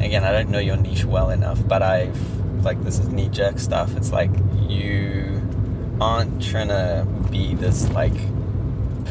again, 0.00 0.24
I 0.24 0.32
don't 0.32 0.50
know 0.50 0.58
your 0.58 0.76
niche 0.76 1.04
well 1.04 1.30
enough, 1.30 1.66
but 1.66 1.82
I've 1.82 2.18
like 2.64 2.82
this 2.84 2.98
is 2.98 3.08
knee 3.08 3.28
jerk 3.28 3.58
stuff. 3.58 3.96
It's 3.96 4.12
like 4.12 4.30
you 4.68 5.40
aren't 6.00 6.42
trying 6.42 6.68
to 6.68 7.06
be 7.30 7.54
this 7.54 7.88
like 7.90 8.12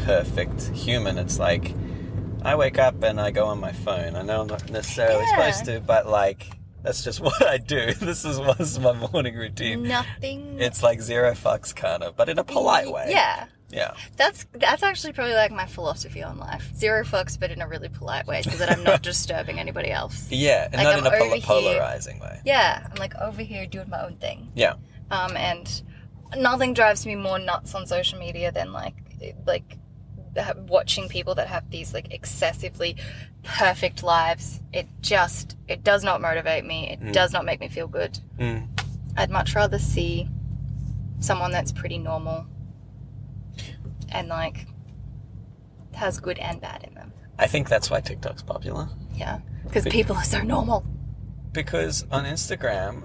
perfect 0.04 0.62
human. 0.68 1.18
It's 1.18 1.38
like 1.38 1.74
I 2.44 2.54
wake 2.56 2.78
up 2.78 3.02
and 3.02 3.20
I 3.20 3.30
go 3.30 3.46
on 3.46 3.60
my 3.60 3.72
phone. 3.72 4.16
I 4.16 4.22
know 4.22 4.40
I'm 4.42 4.46
not 4.46 4.68
necessarily 4.70 5.22
Yeah. 5.24 5.36
supposed 5.36 5.64
to, 5.66 5.80
but 5.80 6.06
like 6.06 6.46
that's 6.82 7.04
just 7.04 7.20
what 7.26 7.46
I 7.46 7.58
do. 7.58 7.94
This 7.94 8.24
is 8.24 8.38
what's 8.40 8.78
my 8.78 8.92
morning 8.92 9.36
routine. 9.36 9.84
Nothing. 9.84 10.60
It's 10.60 10.82
like 10.82 11.00
zero 11.00 11.32
fucks 11.32 11.74
kind 11.74 12.02
of, 12.02 12.16
but 12.16 12.28
in 12.28 12.38
a 12.38 12.44
polite 12.44 12.90
way. 12.90 13.06
Yeah. 13.10 13.46
Yeah. 13.70 13.94
That's 14.16 14.46
that's 14.52 14.82
actually 14.82 15.14
probably 15.14 15.34
like 15.34 15.50
my 15.50 15.64
philosophy 15.66 16.22
on 16.22 16.36
life. 16.38 16.70
Zero 16.76 17.04
fucks, 17.04 17.40
but 17.40 17.50
in 17.50 17.62
a 17.62 17.68
really 17.68 17.88
polite 17.88 18.26
way, 18.26 18.42
so 18.42 18.50
that 18.50 18.70
I'm 18.70 18.84
not 18.84 19.02
disturbing 19.10 19.58
anybody 19.58 19.90
else. 19.90 20.26
Yeah, 20.30 20.64
and 20.66 20.74
Like, 20.74 20.84
not 20.84 20.92
I'm 20.92 20.98
in 20.98 21.06
a 21.06 21.10
pol- 21.10 21.22
over 21.26 21.34
here. 21.36 21.44
polarizing 21.46 22.18
way. 22.20 22.40
Yeah, 22.44 22.86
I'm 22.90 22.96
like 22.96 23.14
over 23.16 23.40
here 23.42 23.66
doing 23.66 23.88
my 23.88 24.02
own 24.04 24.16
thing. 24.16 24.52
Yeah. 24.54 24.74
Um, 25.10 25.36
and 25.38 25.82
nothing 26.36 26.74
drives 26.74 27.06
me 27.06 27.14
more 27.14 27.38
nuts 27.38 27.74
on 27.74 27.86
social 27.86 28.18
media 28.18 28.52
than 28.52 28.72
like 28.74 28.94
like 29.46 29.78
watching 30.68 31.08
people 31.08 31.34
that 31.36 31.48
have 31.48 31.70
these 31.70 31.92
like 31.94 32.12
excessively 32.12 32.96
perfect 33.42 34.02
lives. 34.02 34.60
It 34.72 34.88
just 35.00 35.56
it 35.68 35.82
does 35.84 36.02
not 36.04 36.20
motivate 36.20 36.64
me. 36.64 36.90
It 36.90 37.00
Mm. 37.00 37.12
does 37.12 37.32
not 37.32 37.44
make 37.44 37.60
me 37.60 37.68
feel 37.68 37.88
good. 37.88 38.18
Mm. 38.38 38.68
I'd 39.16 39.30
much 39.30 39.54
rather 39.54 39.78
see 39.78 40.28
someone 41.20 41.50
that's 41.52 41.72
pretty 41.72 41.98
normal 41.98 42.46
and 44.10 44.28
like 44.28 44.66
has 45.94 46.18
good 46.20 46.38
and 46.38 46.60
bad 46.60 46.84
in 46.84 46.94
them. 46.94 47.12
I 47.38 47.46
think 47.46 47.68
that's 47.68 47.90
why 47.90 48.00
TikTok's 48.00 48.42
popular. 48.42 48.88
Yeah, 49.14 49.40
because 49.64 49.84
people 49.86 50.16
are 50.16 50.24
so 50.24 50.40
normal. 50.42 50.84
Because 51.52 52.06
on 52.10 52.24
Instagram, 52.24 53.02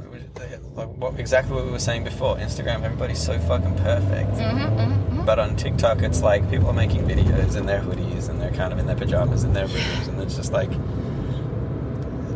like 0.76 0.90
what, 0.90 1.20
exactly 1.20 1.54
what 1.54 1.66
we 1.66 1.72
were 1.72 1.80
saying 1.80 2.04
before, 2.04 2.38
Instagram, 2.38 2.84
everybody's 2.84 3.22
so 3.22 3.38
fucking 3.40 3.76
perfect. 3.78 4.32
Mm-hmm, 4.32 4.80
mm-hmm. 4.80 5.26
But 5.26 5.40
on 5.40 5.56
TikTok, 5.58 6.02
it's 6.02 6.22
like 6.22 6.50
people 6.50 6.68
are 6.70 6.74
making 6.74 7.06
videos 7.06 7.58
in 7.58 7.66
their 7.66 7.82
hoodies 7.82 8.30
and 8.30 8.42
they're 8.42 8.52
kind 8.52 8.72
of 8.72 8.80
in 8.80 8.86
their 8.86 8.96
pajamas 8.96 9.44
in 9.44 9.54
their 9.54 9.68
rooms, 9.68 10.08
and 10.08 10.22
it's 10.22 10.36
just 10.36 10.54
like 10.54 10.70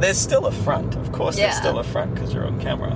there's 0.01 0.17
still 0.17 0.47
a 0.47 0.51
front. 0.51 0.95
Of 0.95 1.11
course, 1.11 1.37
there's 1.37 1.55
still 1.55 1.79
a 1.79 1.83
front 1.83 2.15
because 2.15 2.33
you're 2.33 2.45
on 2.45 2.59
camera, 2.59 2.95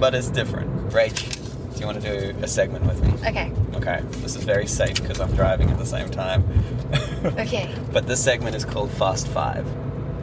but 0.00 0.14
it's 0.14 0.28
different. 0.28 0.90
Rach, 0.90 1.74
do 1.74 1.80
you 1.80 1.86
want 1.86 2.00
to 2.02 2.32
do 2.32 2.38
a 2.40 2.48
segment 2.48 2.86
with 2.86 3.02
me? 3.02 3.12
Okay. 3.28 3.52
Okay, 3.74 4.00
this 4.22 4.34
is 4.34 4.42
very 4.42 4.66
safe 4.66 5.00
because 5.00 5.20
I'm 5.20 5.34
driving 5.34 5.70
at 5.70 5.78
the 5.78 5.86
same 5.86 6.10
time. 6.10 6.44
Okay. 7.24 7.72
but 7.92 8.06
this 8.06 8.22
segment 8.22 8.56
is 8.56 8.64
called 8.64 8.90
Fast 8.90 9.28
Five. 9.28 9.66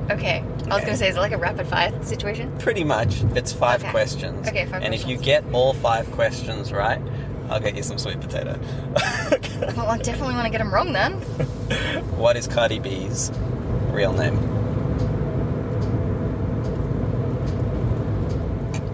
Okay. 0.09 0.43
I 0.69 0.75
was 0.75 0.83
gonna 0.83 0.97
say, 0.97 1.09
is 1.09 1.15
it 1.15 1.19
like 1.19 1.31
a 1.31 1.37
rapid 1.37 1.67
fire 1.67 1.91
situation? 2.03 2.51
Pretty 2.59 2.83
much. 2.83 3.21
It's 3.35 3.53
five 3.53 3.81
Okay. 3.81 3.91
questions. 3.91 4.47
Okay, 4.47 4.65
five 4.65 4.83
And 4.83 4.93
if 4.93 5.01
you 5.07 5.17
questions. 5.17 5.25
get 5.25 5.53
all 5.53 5.73
five 5.73 6.09
questions 6.11 6.71
right, 6.73 7.01
I'll 7.49 7.59
get 7.59 7.75
you 7.75 7.83
some 7.83 7.97
sweet 7.97 8.19
potato. 8.19 8.59
Well, 9.77 9.87
I 9.89 9.97
definitely 9.99 10.33
want 10.33 10.45
to 10.45 10.49
get 10.51 10.57
them 10.57 10.73
wrong 10.73 10.91
then. 10.91 11.13
what 12.17 12.35
is 12.35 12.47
Cardi 12.47 12.79
B's 12.79 13.31
real 13.91 14.11
name? 14.11 14.37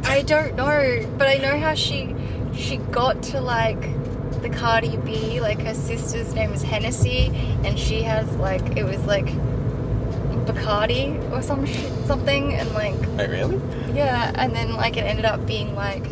I 0.04 0.22
don't 0.24 0.56
know, 0.56 1.06
but 1.18 1.28
I 1.28 1.36
know 1.38 1.58
how 1.60 1.74
she 1.74 2.14
she 2.56 2.78
got 2.78 3.22
to 3.24 3.42
like 3.42 3.80
the 4.42 4.50
Cardi 4.50 4.98
B. 4.98 5.40
Like 5.42 5.62
her 5.62 5.74
sister's 5.74 6.34
name 6.34 6.54
is 6.54 6.64
Hennessy, 6.64 7.28
and 7.64 7.78
she 7.78 8.02
has 8.04 8.30
like 8.38 8.78
it 8.78 8.84
was 8.84 9.04
like 9.06 9.28
Bacardi 10.48 11.32
or 11.32 11.42
some 11.42 11.66
shit, 11.66 11.92
something, 12.06 12.54
and 12.54 12.72
like 12.74 12.96
Oh, 13.20 13.28
really? 13.28 13.62
yeah, 13.96 14.32
and 14.36 14.56
then 14.56 14.74
like 14.76 14.98
it 14.98 15.02
ended 15.02 15.26
up 15.26 15.46
being 15.46 15.76
like 15.76 16.04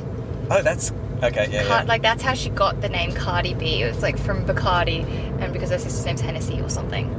Oh, 0.51 0.62
that's 0.62 0.92
okay. 1.24 1.48
Yeah, 1.51 1.63
yeah. 1.63 1.84
like 1.84 2.01
that's 2.01 2.22
how 2.22 2.34
she 2.36 2.50
got 2.50 2.82
the 2.82 2.89
name 2.89 3.13
Cardi 3.13 3.54
B. 3.56 3.82
It 3.82 3.88
was 3.94 4.01
like 4.04 4.18
from 4.20 4.46
Bacardi, 4.46 5.04
and 5.42 5.51
because 5.54 5.70
her 5.72 5.80
sister's 5.80 6.06
name's 6.06 6.22
Hennessy 6.22 6.62
or 6.62 6.70
something. 6.70 7.10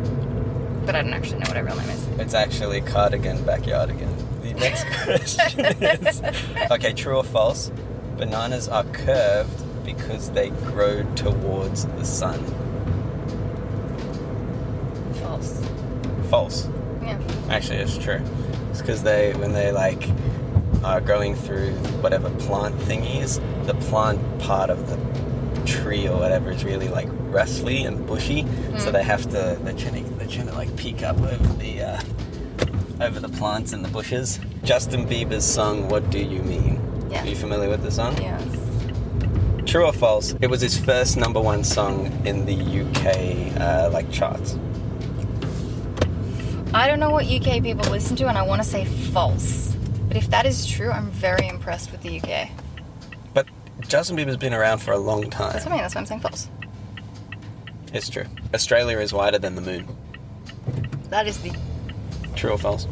But 0.87 0.95
I 0.95 1.03
don't 1.03 1.13
actually 1.15 1.41
know 1.41 1.49
what 1.49 1.57
her 1.57 1.65
real 1.65 1.77
name 1.77 1.91
is. 1.91 2.07
It's 2.21 2.35
actually 2.35 2.81
cardigan, 2.83 3.39
backyardigan. 3.39 4.43
The 4.43 4.55
next 4.55 4.85
question 5.03 5.65
is 5.83 6.23
okay, 6.71 6.93
true 6.93 7.17
or 7.17 7.25
false? 7.25 7.73
Bananas 8.17 8.69
are 8.69 8.85
curved 8.85 9.85
because 9.85 10.31
they 10.31 10.51
grow 10.51 11.03
towards 11.15 11.87
the 11.87 12.05
sun. 12.05 12.45
False. 15.15 15.61
False. 16.31 16.69
Actually, 17.49 17.79
it's 17.79 17.99
true. 17.99 18.21
It's 18.71 18.81
because 18.81 19.03
they, 19.03 19.33
when 19.35 19.53
they 19.53 19.73
like 19.73 20.09
are 20.85 21.01
growing 21.01 21.35
through 21.35 21.73
whatever 22.03 22.31
plant 22.31 22.77
thingies, 22.81 23.41
the 23.67 23.75
plant 23.75 24.21
part 24.41 24.71
of 24.71 24.89
the 24.89 24.97
tree 25.67 26.09
or 26.09 26.17
whatever 26.17 26.51
is 26.51 26.65
really 26.65 26.89
like 26.89 27.09
rustly 27.11 27.85
and 27.85 28.07
bushy, 28.07 28.47
so 28.79 28.91
they 28.91 29.03
have 29.03 29.23
to 29.25 29.59
they're 29.63 29.75
trying 29.75 30.05
to 30.05 30.11
they're 30.15 30.29
trying 30.29 30.47
to 30.47 30.55
like 30.55 30.75
peek 30.77 31.03
up 31.03 31.21
over 31.21 31.53
the 31.55 31.83
uh, 31.83 32.01
over 33.01 33.21
the 33.21 33.29
plants 33.29 33.73
and 33.73 33.85
the 33.85 33.89
bushes. 33.89 34.39
Justin 34.63 35.07
Bieber's 35.07 35.45
song 35.45 35.89
"What 35.89 36.11
Do 36.11 36.19
You 36.19 36.43
Mean"? 36.43 36.81
Yeah. 37.11 37.25
Are 37.25 37.27
you 37.27 37.37
familiar 37.37 37.69
with 37.69 37.83
the 37.83 37.91
song? 37.91 38.17
Yes. 38.21 38.43
True 39.67 39.85
or 39.87 39.93
false? 39.93 40.35
It 40.41 40.49
was 40.49 40.61
his 40.61 40.79
first 40.79 41.17
number 41.17 41.41
one 41.41 41.65
song 41.65 42.07
in 42.25 42.47
the 42.47 42.55
UK 42.55 43.61
uh, 43.61 43.91
like 43.93 44.11
charts. 44.13 44.57
I 46.75 46.87
don't 46.89 47.01
know 47.01 47.11
what 47.11 47.27
UK 47.27 47.63
people 47.63 47.91
listen 47.91 48.17
to, 48.17 48.29
and 48.29 48.37
I 48.37 48.43
want 48.43 48.63
to 48.63 48.69
say 48.69 48.85
false. 48.85 49.75
But 50.09 50.17
if 50.17 50.31
that 50.31 50.47
is 50.47 50.67
true, 50.67 50.91
I'm 50.91 51.11
very 51.11 51.49
impressed 51.49 51.93
with 51.93 52.03
the 52.03 52.21
UK. 52.21 52.49
But 53.35 53.47
Justin 53.89 54.17
Bieber's 54.17 54.37
been 54.37 54.55
around 54.55 54.79
for 54.79 54.93
a 54.93 54.99
long 54.99 55.31
time. 55.31 55.53
That's 55.53 55.65
what 55.65 55.73
I 55.73 55.77
mean. 55.77 55.83
That's 55.83 55.95
why 55.95 56.01
I'm 56.01 56.07
saying 56.07 56.21
false. 56.21 56.49
It's 57.93 58.09
true. 58.09 58.25
Australia 58.55 58.99
is 58.99 59.13
wider 59.13 59.39
than 59.39 59.55
the 59.55 59.63
moon. 59.63 59.87
That 61.11 61.27
is 61.27 61.41
the. 61.41 61.53
True 62.35 62.51
or 62.51 62.59
false? 62.59 62.87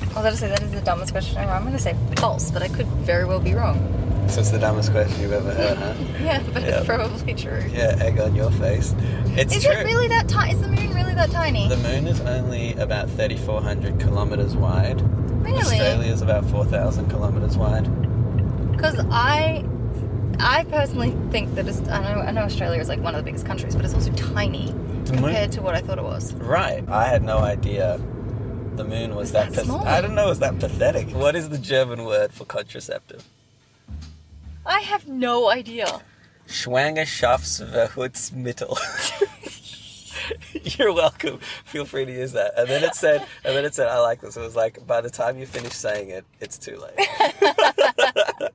I 0.00 0.06
was 0.06 0.14
going 0.14 0.32
to 0.32 0.36
say 0.36 0.48
that 0.48 0.62
is 0.62 0.72
the 0.72 0.80
dumbest 0.80 1.12
question 1.12 1.38
ever. 1.38 1.52
I'm 1.52 1.62
going 1.62 1.74
to 1.74 1.82
say 1.82 1.96
false, 2.16 2.50
but 2.50 2.62
I 2.62 2.68
could 2.68 2.86
very 2.86 3.24
well 3.24 3.40
be 3.40 3.54
wrong. 3.54 4.03
It's 4.36 4.50
the 4.50 4.58
dumbest 4.58 4.90
question 4.90 5.20
you've 5.20 5.32
ever 5.32 5.52
heard, 5.52 5.76
huh? 5.78 5.94
Yeah, 6.20 6.42
but 6.52 6.62
Yeah. 6.62 6.68
it's 6.78 6.86
probably 6.86 7.34
true. 7.34 7.62
Yeah, 7.72 7.96
egg 8.00 8.18
on 8.18 8.34
your 8.34 8.50
face. 8.52 8.94
It's 9.36 9.54
is 9.56 9.64
true. 9.64 9.72
it 9.72 9.84
really 9.84 10.08
that 10.08 10.28
tiny? 10.28 10.52
Is 10.54 10.60
the 10.60 10.68
moon 10.68 10.92
really 10.94 11.14
that 11.14 11.30
tiny? 11.30 11.68
The 11.68 11.76
moon 11.76 12.06
is 12.06 12.20
only 12.22 12.74
about 12.74 13.08
3,400 13.10 14.00
kilometers 14.00 14.56
wide. 14.56 15.00
really? 15.42 15.58
Australia 15.58 16.12
is 16.12 16.22
about 16.22 16.44
4,000 16.46 17.08
kilometers 17.10 17.56
wide. 17.56 17.84
Because 18.72 18.98
I, 19.10 19.64
I 20.40 20.64
personally 20.64 21.16
think 21.30 21.54
that 21.54 21.66
I 21.90 22.00
know 22.02 22.20
I 22.20 22.30
know 22.32 22.42
Australia 22.42 22.80
is 22.80 22.88
like 22.88 23.00
one 23.00 23.14
of 23.14 23.20
the 23.20 23.24
biggest 23.24 23.46
countries, 23.46 23.74
but 23.76 23.84
it's 23.84 23.94
also 23.94 24.12
tiny 24.12 24.72
The 25.04 25.12
moon- 25.12 25.22
compared 25.22 25.52
to 25.52 25.62
what 25.62 25.74
I 25.74 25.80
thought 25.80 25.98
it 25.98 26.04
was. 26.04 26.32
Right. 26.34 26.84
I 26.88 27.06
had 27.06 27.22
no 27.22 27.38
idea 27.38 28.00
the 28.76 28.84
moon 28.84 29.14
was 29.14 29.28
Is 29.28 29.32
that. 29.32 29.52
that 29.52 29.64
small? 29.66 29.86
I 29.86 30.00
don't 30.00 30.14
know. 30.16 30.30
Is 30.30 30.40
that 30.40 30.58
pathetic? 30.58 31.08
What 31.14 31.36
is 31.36 31.48
the 31.50 31.58
German 31.58 32.04
word 32.04 32.32
for 32.32 32.44
contraceptive? 32.44 33.24
I 34.66 34.80
have 34.80 35.06
no 35.06 35.50
idea. 35.50 36.00
Schwangerschaftsverhütungsmittel. 36.48 38.78
You're 40.78 40.92
welcome. 40.92 41.38
Feel 41.64 41.84
free 41.84 42.04
to 42.04 42.12
use 42.12 42.32
that. 42.32 42.52
And 42.56 42.68
then 42.68 42.84
it 42.84 42.94
said, 42.94 43.26
and 43.44 43.56
then 43.56 43.64
it 43.64 43.74
said, 43.74 43.88
I 43.88 43.98
like 44.00 44.20
this. 44.20 44.36
It 44.36 44.40
was 44.40 44.56
like, 44.56 44.86
by 44.86 45.00
the 45.00 45.10
time 45.10 45.38
you 45.38 45.46
finish 45.46 45.72
saying 45.72 46.10
it, 46.10 46.24
it's 46.40 46.58
too 46.58 46.78
late. 46.78 46.94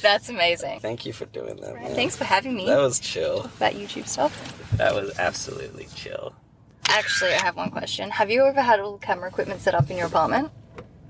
That's 0.00 0.28
amazing. 0.28 0.80
Thank 0.80 1.06
you 1.06 1.12
for 1.12 1.26
doing 1.26 1.56
that. 1.56 1.74
Man. 1.74 1.94
Thanks 1.94 2.16
for 2.16 2.24
having 2.24 2.56
me. 2.56 2.66
That 2.66 2.78
was 2.78 2.98
chill. 2.98 3.50
That 3.58 3.74
YouTube 3.74 4.06
stuff. 4.06 4.76
That 4.76 4.94
was 4.94 5.18
absolutely 5.18 5.86
chill. 5.94 6.34
Actually, 6.88 7.34
I 7.34 7.42
have 7.42 7.56
one 7.56 7.70
question. 7.70 8.10
Have 8.10 8.30
you 8.30 8.44
ever 8.44 8.60
had 8.60 8.80
all 8.80 8.98
camera 8.98 9.28
equipment 9.28 9.60
set 9.60 9.74
up 9.74 9.90
in 9.90 9.96
your 9.96 10.06
apartment 10.06 10.50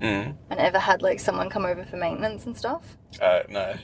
Mm. 0.01 0.35
and 0.49 0.59
ever 0.59 0.79
had 0.79 1.01
like 1.01 1.19
someone 1.19 1.49
come 1.49 1.65
over 1.65 1.83
for 1.85 1.97
maintenance 1.97 2.45
and 2.45 2.57
stuff? 2.57 2.97
Uh, 3.21 3.41
no. 3.49 3.75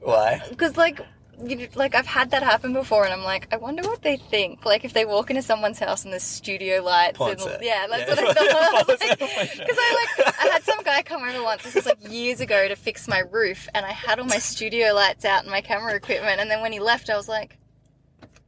Why? 0.00 0.40
Because 0.48 0.76
like, 0.76 1.00
you, 1.44 1.68
like 1.74 1.94
I've 1.94 2.06
had 2.06 2.30
that 2.32 2.42
happen 2.42 2.72
before, 2.72 3.04
and 3.04 3.12
I'm 3.12 3.24
like, 3.24 3.48
I 3.52 3.56
wonder 3.56 3.82
what 3.82 4.02
they 4.02 4.16
think. 4.16 4.64
Like 4.64 4.84
if 4.84 4.92
they 4.92 5.04
walk 5.04 5.30
into 5.30 5.42
someone's 5.42 5.78
house 5.78 6.04
and 6.04 6.12
there's 6.12 6.22
studio 6.22 6.82
lights, 6.82 7.18
Ponce 7.18 7.42
and 7.44 7.54
it. 7.54 7.60
yeah, 7.62 7.86
that's 7.88 8.08
Yeah. 8.08 8.24
what 8.26 8.38
I 8.38 8.46
thought. 8.72 8.86
Ponce 8.86 9.02
it, 9.02 9.18
for. 9.18 9.58
Because 9.58 9.76
I 9.80 10.06
like, 10.18 10.34
I 10.40 10.46
had 10.52 10.62
some 10.64 10.82
guy 10.84 11.02
come 11.02 11.22
over 11.22 11.42
once. 11.42 11.62
This 11.64 11.74
was 11.74 11.86
like 11.86 12.10
years 12.10 12.40
ago 12.40 12.68
to 12.68 12.76
fix 12.76 13.08
my 13.08 13.20
roof, 13.30 13.68
and 13.74 13.84
I 13.84 13.92
had 13.92 14.18
all 14.20 14.26
my 14.26 14.38
studio 14.52 14.92
lights 14.94 15.24
out 15.24 15.42
and 15.42 15.50
my 15.50 15.60
camera 15.62 15.94
equipment. 15.94 16.40
And 16.40 16.50
then 16.50 16.60
when 16.60 16.72
he 16.72 16.78
left, 16.80 17.10
I 17.10 17.16
was 17.16 17.28
like, 17.28 17.58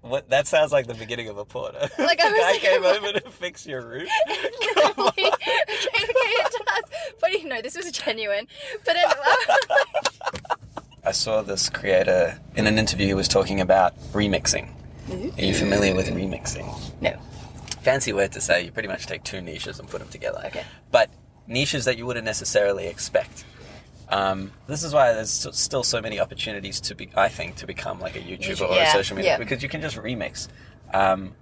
What? 0.02 0.28
That 0.30 0.46
sounds 0.48 0.72
like 0.72 0.86
the 0.88 0.94
beginning 0.94 1.28
of 1.28 1.38
a 1.38 1.44
porno. 1.44 1.78
Like, 1.98 2.20
I 2.20 2.30
was 2.30 2.40
guy 2.40 2.50
like- 2.52 2.60
came 2.60 2.84
over 2.84 3.12
to 3.20 3.30
fix 3.30 3.66
your 3.66 3.82
roof. 3.86 4.08
literally, 4.28 5.08
okay, 5.08 5.26
okay, 5.26 5.30
it 5.96 6.52
does. 6.66 7.14
But 7.20 7.32
you 7.32 7.48
know, 7.48 7.62
this 7.62 7.76
was 7.76 7.90
genuine. 7.92 8.46
But 8.84 8.96
anyway, 8.96 9.14
I 11.04 11.12
saw 11.12 11.42
this 11.42 11.68
creator 11.68 12.38
in 12.56 12.66
an 12.66 12.78
interview 12.78 13.08
who 13.08 13.16
was 13.16 13.28
talking 13.28 13.60
about 13.60 13.96
remixing. 14.12 14.70
Mm-hmm. 15.08 15.38
Are 15.40 15.44
you 15.44 15.54
familiar 15.54 15.94
with 15.94 16.08
remixing? 16.08 16.68
no. 17.00 17.16
Fancy 17.82 18.12
word 18.12 18.30
to 18.30 18.40
say, 18.40 18.64
you 18.64 18.70
pretty 18.70 18.86
much 18.86 19.06
take 19.06 19.24
two 19.24 19.40
niches 19.40 19.80
and 19.80 19.88
put 19.88 19.98
them 19.98 20.08
together. 20.08 20.40
Okay. 20.46 20.62
But 20.92 21.10
niches 21.48 21.84
that 21.86 21.98
you 21.98 22.06
wouldn't 22.06 22.24
necessarily 22.24 22.86
expect. 22.86 23.44
Um, 24.12 24.52
this 24.66 24.82
is 24.82 24.92
why 24.92 25.12
there's 25.14 25.30
still 25.30 25.82
so 25.82 26.00
many 26.02 26.20
opportunities 26.20 26.80
to 26.82 26.94
be, 26.94 27.08
I 27.16 27.28
think, 27.28 27.56
to 27.56 27.66
become 27.66 27.98
like 27.98 28.14
a 28.14 28.20
YouTuber 28.20 28.60
or 28.68 28.78
a 28.78 28.86
social 28.88 29.16
media 29.16 29.32
yeah. 29.32 29.38
because 29.38 29.62
you 29.62 29.68
can 29.70 29.80
just 29.80 29.96
remix. 29.96 30.48
Um, 30.92 31.34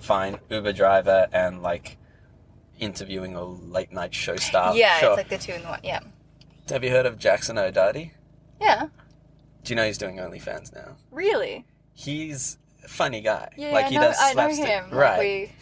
fine, 0.00 0.38
Uber 0.50 0.72
driver 0.72 1.28
and 1.32 1.62
like 1.62 1.96
interviewing 2.80 3.36
a 3.36 3.44
late 3.44 3.92
night 3.92 4.12
show 4.12 4.36
star. 4.36 4.76
yeah, 4.76 4.98
Sure. 4.98 5.10
it's 5.10 5.16
like 5.18 5.28
the 5.28 5.38
two 5.38 5.52
in 5.52 5.62
the 5.62 5.68
one. 5.68 5.80
Yeah. 5.84 6.00
Have 6.68 6.82
you 6.82 6.90
heard 6.90 7.06
of 7.06 7.16
Jackson 7.18 7.58
O'Doherty? 7.58 8.12
Yeah. 8.60 8.88
Do 9.62 9.70
you 9.72 9.76
know 9.76 9.84
he's 9.86 9.98
doing 9.98 10.16
OnlyFans 10.16 10.74
now? 10.74 10.96
Really? 11.12 11.64
He's 11.94 12.58
a 12.84 12.88
funny 12.88 13.20
guy. 13.20 13.50
Yeah, 13.56 13.70
like 13.70 13.86
I 13.86 13.88
he 13.90 13.94
know, 13.94 14.00
does 14.02 14.16
I 14.20 14.28
know 14.28 14.32
slapstick. 14.52 14.66
him. 14.66 14.84
Like, 14.86 14.92
Right. 14.92 15.18
we 15.20 15.52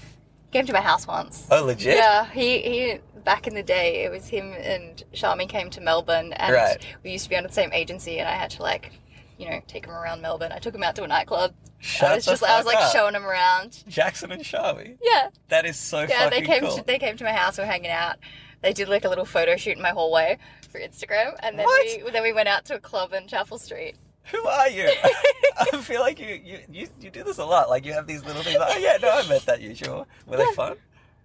came 0.51 0.65
to 0.67 0.73
my 0.73 0.81
house 0.81 1.07
once. 1.07 1.47
Oh, 1.51 1.65
legit? 1.65 1.97
Yeah, 1.97 2.27
he, 2.31 2.61
he 2.63 2.99
back 3.25 3.47
in 3.47 3.55
the 3.55 3.63
day, 3.63 4.05
it 4.05 4.11
was 4.11 4.29
him 4.29 4.53
and 4.53 5.03
Charmy 5.13 5.49
came 5.49 5.71
to 5.71 5.81
Melbourne, 5.81 6.33
and 6.35 6.55
Right. 6.55 6.85
we 7.03 7.11
used 7.13 7.25
to 7.25 7.31
be 7.31 7.37
under 7.37 7.49
the 7.49 7.55
same 7.55 7.73
agency, 7.73 8.19
and 8.19 8.29
I 8.29 8.33
had 8.33 8.51
to 8.51 8.63
like, 8.63 8.93
you 9.39 9.49
know, 9.51 9.61
take 9.67 9.87
him 9.87 9.93
around 9.93 10.21
Melbourne. 10.23 10.53
I 10.53 10.59
took 10.59 10.75
him 10.75 10.83
out 10.83 10.95
to 10.97 11.05
a 11.05 11.09
nightclub. 11.09 11.55
Shut 11.81 12.11
I 12.11 12.15
was 12.15 12.25
just, 12.25 12.43
I 12.43 12.57
was 12.57 12.65
like 12.67 12.79
up. 12.79 12.93
showing 12.93 13.15
him 13.15 13.25
around. 13.27 13.85
Jackson 13.89 14.33
and 14.33 14.43
Sharmy. 14.43 14.97
Yeah, 15.03 15.29
That 15.49 15.67
is 15.67 15.77
so 15.77 16.01
yeah. 16.03 16.31
They 16.31 16.41
came, 16.41 16.63
cool. 16.63 16.77
to, 16.77 16.83
they 16.85 16.99
came 16.99 17.17
to 17.19 17.25
my 17.25 17.33
house. 17.33 17.59
We 17.59 17.65
were 17.65 17.71
hanging 17.71 17.91
out. 17.91 18.17
They 18.63 18.73
did 18.73 18.89
like 18.89 19.05
a 19.05 19.09
little 19.11 19.27
photo 19.27 19.57
shoot 19.57 19.77
in 19.77 19.83
my 19.83 19.91
hallway 19.91 20.39
for 20.71 20.81
Instagram, 20.81 21.35
and 21.41 21.59
then 21.59 21.67
What? 21.67 22.05
we 22.05 22.11
then 22.11 22.23
we 22.23 22.33
went 22.33 22.49
out 22.49 22.65
to 22.67 22.77
a 22.77 22.81
club 22.81 23.13
in 23.13 23.27
Chapel 23.29 23.59
Street. 23.59 23.97
Who 24.33 24.43
are 24.47 24.69
you? 24.71 24.91
I 25.61 25.77
feel 25.83 26.01
like 26.01 26.19
you, 26.19 26.41
you 26.43 26.59
you 26.73 26.89
you 26.99 27.11
do 27.11 27.23
this 27.23 27.37
a 27.37 27.45
lot. 27.45 27.69
Like 27.69 27.85
you 27.85 27.93
have 27.93 28.07
these 28.07 28.25
little 28.25 28.43
things. 28.43 28.59
Like, 28.59 28.77
oh 28.77 28.79
yeah, 28.79 28.97
no, 29.03 29.11
I 29.11 29.29
met 29.29 29.45
that 29.45 29.61
usual. 29.61 30.07
Were 30.27 30.39
they 30.39 30.47
fun? 30.55 30.77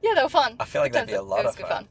Yeah, 0.01 0.13
they 0.15 0.23
were 0.23 0.29
fun. 0.29 0.55
I 0.59 0.65
feel 0.65 0.81
like 0.81 0.93
that'd 0.93 1.07
be 1.09 1.13
a 1.15 1.21
lot 1.21 1.45
of 1.45 1.55
fun. 1.55 1.69
fun. 1.69 1.87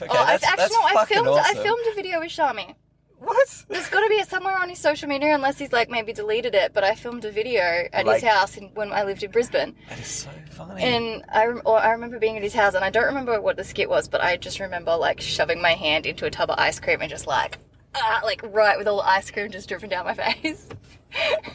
Okay, 0.00 0.10
oh, 0.12 0.18
I've 0.22 0.40
that's, 0.40 0.44
actually 0.44 0.76
that's 0.76 0.94
no, 0.94 1.00
I 1.00 1.04
filmed 1.06 1.28
I 1.28 1.54
filmed 1.54 1.86
a 1.90 1.94
video 1.94 2.20
with 2.20 2.30
Shami. 2.30 2.74
What? 3.18 3.64
There's 3.68 3.88
got 3.88 4.00
to 4.00 4.08
be 4.08 4.22
somewhere 4.22 4.56
on 4.56 4.68
his 4.68 4.78
social 4.78 5.08
media, 5.08 5.34
unless 5.34 5.58
he's 5.58 5.72
like 5.72 5.90
maybe 5.90 6.12
deleted 6.12 6.54
it. 6.54 6.72
But 6.72 6.84
I 6.84 6.94
filmed 6.94 7.24
a 7.24 7.32
video 7.32 7.88
at 7.92 8.06
Like- 8.06 8.20
his 8.22 8.30
house 8.30 8.56
in, 8.56 8.68
when 8.74 8.92
I 8.92 9.02
lived 9.02 9.24
in 9.24 9.32
Brisbane, 9.32 9.74
That 9.88 9.98
is 9.98 10.06
so 10.06 10.30
funny. 10.52 10.84
and 10.84 11.24
I 11.28 11.46
or 11.48 11.78
I 11.80 11.90
remember 11.90 12.20
being 12.20 12.36
at 12.36 12.44
his 12.44 12.54
house, 12.54 12.74
and 12.74 12.84
I 12.84 12.90
don't 12.90 13.06
remember 13.06 13.40
what 13.40 13.56
the 13.56 13.64
skit 13.64 13.90
was, 13.90 14.06
but 14.06 14.20
I 14.22 14.36
just 14.36 14.60
remember 14.60 14.94
like 14.94 15.20
shoving 15.20 15.60
my 15.60 15.72
hand 15.74 16.06
into 16.06 16.26
a 16.26 16.30
tub 16.30 16.48
of 16.48 16.60
ice 16.60 16.78
cream 16.78 17.00
and 17.00 17.10
just 17.10 17.26
like 17.26 17.58
ah, 17.96 18.20
like 18.22 18.40
right 18.44 18.78
with 18.78 18.86
all 18.86 18.98
the 18.98 19.08
ice 19.08 19.32
cream 19.32 19.50
just 19.50 19.68
dripping 19.68 19.90
down 19.90 20.04
my 20.04 20.14
face. 20.14 20.68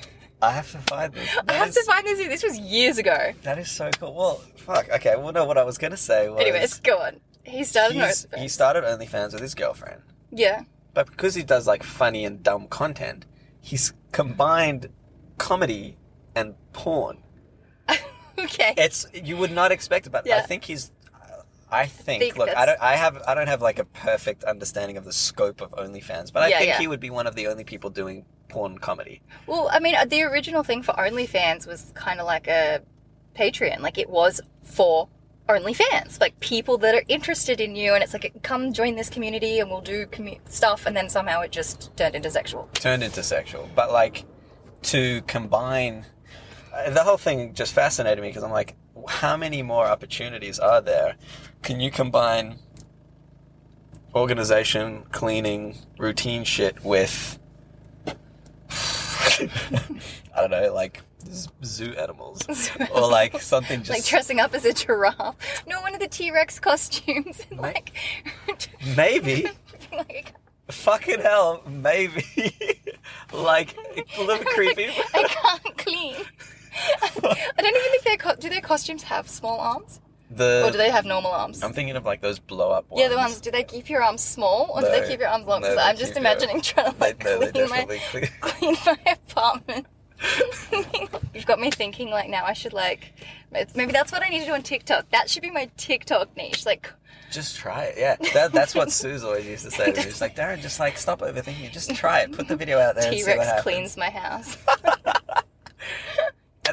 I 0.43 0.51
have 0.51 0.71
to 0.73 0.77
find 0.79 1.13
this. 1.13 1.29
I 1.47 1.53
have 1.53 1.69
is- 1.69 1.75
to 1.75 1.83
find 1.85 2.05
this. 2.05 2.19
This 2.27 2.43
was 2.43 2.57
years 2.59 2.97
ago. 2.97 3.31
That 3.43 3.57
is 3.57 3.71
so 3.71 3.89
cool. 3.99 4.13
Well, 4.13 4.35
fuck. 4.57 4.89
Okay. 4.89 5.15
Well, 5.15 5.31
no. 5.31 5.45
What 5.45 5.57
I 5.57 5.63
was 5.63 5.77
gonna 5.77 5.97
say 5.97 6.27
was. 6.29 6.41
Anyways, 6.41 6.79
go 6.81 6.97
on. 6.99 7.19
He 7.43 7.63
started 7.63 7.95
he's- 7.95 8.27
he 8.37 8.47
started 8.47 8.83
OnlyFans 8.83 9.33
with 9.33 9.41
his 9.41 9.55
girlfriend, 9.55 10.01
Yeah. 10.31 10.61
but 10.93 11.07
because 11.09 11.35
he 11.35 11.43
does 11.43 11.67
like 11.67 11.83
funny 11.83 12.23
and 12.25 12.41
dumb 12.43 12.67
content, 12.67 13.25
he's 13.59 13.93
combined 14.11 14.89
comedy 15.37 15.97
and 16.35 16.55
porn. 16.73 17.17
Okay. 18.39 18.73
It's 18.77 19.05
you 19.13 19.37
would 19.37 19.51
not 19.51 19.71
expect 19.71 20.07
it, 20.07 20.09
but 20.09 20.25
I 20.25 20.29
Yeah. 20.29 20.41
think 20.45 20.63
he's. 20.65 20.91
I 21.73 21.87
think. 21.87 22.21
Think 22.21 22.37
look, 22.37 22.49
I 22.55 22.65
don't. 22.65 22.79
I 22.81 22.95
have. 22.95 23.21
I 23.27 23.33
don't 23.33 23.47
have 23.47 23.61
like 23.61 23.79
a 23.79 23.85
perfect 23.85 24.43
understanding 24.43 24.95
of 24.97 25.05
the 25.05 25.11
scope 25.13 25.59
of 25.61 25.71
OnlyFans, 25.71 26.31
but 26.31 26.43
I 26.43 26.47
Yeah, 26.49 26.57
think 26.59 26.67
yeah. 26.69 26.77
he 26.79 26.87
would 26.87 26.99
be 26.99 27.09
one 27.09 27.27
of 27.27 27.35
the 27.35 27.47
only 27.47 27.63
people 27.63 27.89
doing 27.89 28.25
porn 28.49 28.77
comedy. 28.77 29.21
Well, 29.47 29.69
I 29.71 29.79
mean, 29.79 29.95
uh, 29.95 30.05
the 30.05 30.21
original 30.23 30.63
thing 30.63 30.83
for 30.83 30.93
OnlyFans 30.93 31.65
was 31.67 31.91
kind 31.95 32.19
of 32.19 32.25
like 32.27 32.47
a 32.47 32.81
Patreon. 33.35 33.79
Like 33.79 33.97
it 33.97 34.09
was 34.09 34.39
for 34.63 35.09
OnlyFans, 35.49 36.21
like 36.21 36.39
people 36.39 36.77
that 36.77 36.95
are 36.95 37.03
interested 37.07 37.59
in 37.59 37.75
you, 37.75 37.93
and 37.93 38.03
it's 38.03 38.13
like, 38.13 38.31
come 38.43 38.71
join 38.71 38.95
this 38.95 39.09
community, 39.09 39.59
and 39.59 39.69
we'll 39.69 39.81
do 39.81 40.05
commu- 40.05 40.39
stuff. 40.47 40.85
And 40.85 40.95
then 40.95 41.09
somehow 41.09 41.41
it 41.41 41.51
just 41.51 41.95
turned 41.97 42.15
into 42.15 42.29
sexual. 42.31 42.69
turned 42.73 43.03
into 43.03 43.23
sexual. 43.23 43.67
But 43.75 43.91
like 43.91 44.25
to 44.83 45.21
combine 45.23 46.05
uh, 46.73 46.89
the 46.91 47.03
whole 47.03 47.17
thing 47.17 47.53
just 47.53 47.73
fascinated 47.73 48.21
me 48.21 48.29
because 48.29 48.43
I'm 48.43 48.51
like, 48.51 48.75
how 49.07 49.35
many 49.35 49.61
more 49.63 49.85
opportunities 49.85 50.59
are 50.59 50.81
there? 50.81 51.15
Can 51.63 51.79
you 51.79 51.91
combine 51.91 52.59
organization, 54.13 55.03
cleaning, 55.11 55.77
routine 55.97 56.43
shit 56.43 56.83
with 56.83 57.39
I 58.07 59.47
don't 60.35 60.51
know, 60.51 60.73
like 60.73 61.01
zoo 61.63 61.93
animals 61.93 62.69
or 62.93 63.09
like 63.09 63.39
something 63.41 63.79
just 63.79 63.89
like 63.91 64.05
dressing 64.05 64.39
up 64.39 64.53
as 64.53 64.65
a 64.65 64.73
giraffe. 64.73 65.63
No, 65.67 65.81
one 65.81 65.93
of 65.93 65.99
the 66.01 66.07
T 66.07 66.31
Rex 66.31 66.59
costumes. 66.59 67.41
and, 67.49 67.59
Ma- 67.59 67.67
like, 67.67 67.93
maybe 68.97 69.47
like, 69.91 70.33
fucking 70.69 71.19
hell, 71.21 71.63
maybe 71.67 72.25
like 73.31 73.75
a 74.17 74.21
little 74.21 74.45
creepy. 74.45 74.89
I 75.13 75.23
can't 75.23 75.77
clean. 75.77 76.15
I 76.75 77.61
don't 77.61 77.75
even 77.75 77.91
think 77.91 78.03
their 78.03 78.17
co- 78.17 78.35
do 78.35 78.49
their 78.49 78.61
costumes 78.61 79.03
have 79.03 79.29
small 79.29 79.59
arms, 79.59 80.01
The 80.31 80.63
or 80.65 80.71
do 80.71 80.77
they 80.77 80.89
have 80.89 81.05
normal 81.05 81.31
arms? 81.31 81.61
I'm 81.61 81.73
thinking 81.73 81.95
of 81.95 82.05
like 82.05 82.21
those 82.21 82.39
blow 82.39 82.71
up 82.71 82.89
ones. 82.89 83.01
Yeah, 83.01 83.07
the 83.09 83.17
ones. 83.17 83.39
Do 83.39 83.51
they 83.51 83.63
keep 83.63 83.89
your 83.89 84.01
arms 84.01 84.21
small, 84.21 84.71
or 84.73 84.81
do 84.81 84.87
they 84.87 85.07
keep 85.07 85.19
your 85.19 85.29
arms 85.29 85.45
long? 85.45 85.61
No, 85.61 85.67
Because 85.69 85.83
they 85.83 85.89
I'm 85.89 85.95
just 85.97 86.13
keep 86.13 86.23
your- 86.23 86.31
imagining 86.31 86.61
trying 86.61 86.91
to 86.93 86.99
They, 86.99 87.05
like 87.07 87.23
no, 87.23 87.39
they 87.39 87.51
clean 87.51 87.69
my 87.69 87.85
clean. 88.09 88.29
clean 88.41 88.75
my 88.85 88.97
apartment. 89.27 89.85
You've 91.33 91.45
got 91.45 91.59
me 91.59 91.69
thinking 91.69 92.09
like 92.09 92.29
now 92.29 92.45
I 92.45 92.53
should 92.53 92.73
like 92.73 93.13
maybe 93.75 93.91
that's 93.91 94.11
what 94.11 94.23
I 94.23 94.29
need 94.29 94.39
to 94.39 94.45
do 94.45 94.53
on 94.53 94.63
TikTok. 94.63 95.09
That 95.11 95.29
should 95.29 95.41
be 95.43 95.51
my 95.51 95.69
TikTok 95.77 96.35
niche. 96.37 96.65
Like 96.65 96.91
Just 97.29 97.57
try 97.57 97.83
it. 97.85 97.95
Yeah, 97.97 98.15
that, 98.33 98.53
that's 98.53 98.73
what 98.73 98.91
Sue's 98.91 99.23
always 99.23 99.45
used 99.45 99.65
to 99.65 99.71
say 99.71 99.91
to 99.91 99.97
me. 99.97 100.01
She's 100.03 100.21
like, 100.21 100.35
Darren, 100.35 100.61
just 100.61 100.79
like 100.79 100.97
stop 100.97 101.19
overthinking. 101.19 101.71
Just 101.71 101.93
try 101.95 102.21
it. 102.21 102.31
Put 102.31 102.47
the 102.47 102.55
video 102.55 102.79
out 102.79 102.95
there 102.95 103.11
T 103.11 103.23
Rex 103.25 103.61
cleans 103.61 103.97
my 103.97 104.09
house. 104.09 104.57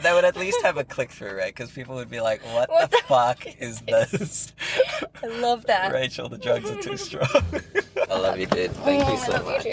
And 0.01 0.07
they 0.07 0.15
would 0.15 0.25
at 0.25 0.35
least 0.35 0.63
have 0.63 0.79
a 0.79 0.85
click 0.85 1.11
through 1.11 1.37
rate 1.37 1.55
because 1.55 1.71
people 1.71 1.95
would 1.97 2.09
be 2.09 2.23
like, 2.23 2.43
"What, 2.55 2.71
What 2.71 2.91
the, 2.91 2.97
the 2.97 3.03
fuck 3.03 3.47
is 3.61 3.83
this?" 3.83 4.51
I 5.23 5.27
love 5.27 5.67
that. 5.67 5.93
Rachel, 5.93 6.27
the 6.31 6.39
drugs 6.39 6.71
are 6.71 6.81
too 6.81 6.97
strong. 7.09 7.27
I 8.11 8.19
love 8.19 8.39
you, 8.39 8.47
dude. 8.47 8.71
Thank 8.77 9.05
Oh, 9.05 9.09
you 9.09 9.19
I 9.19 9.27
so 9.27 9.33
love 9.33 9.45
much. 9.45 9.67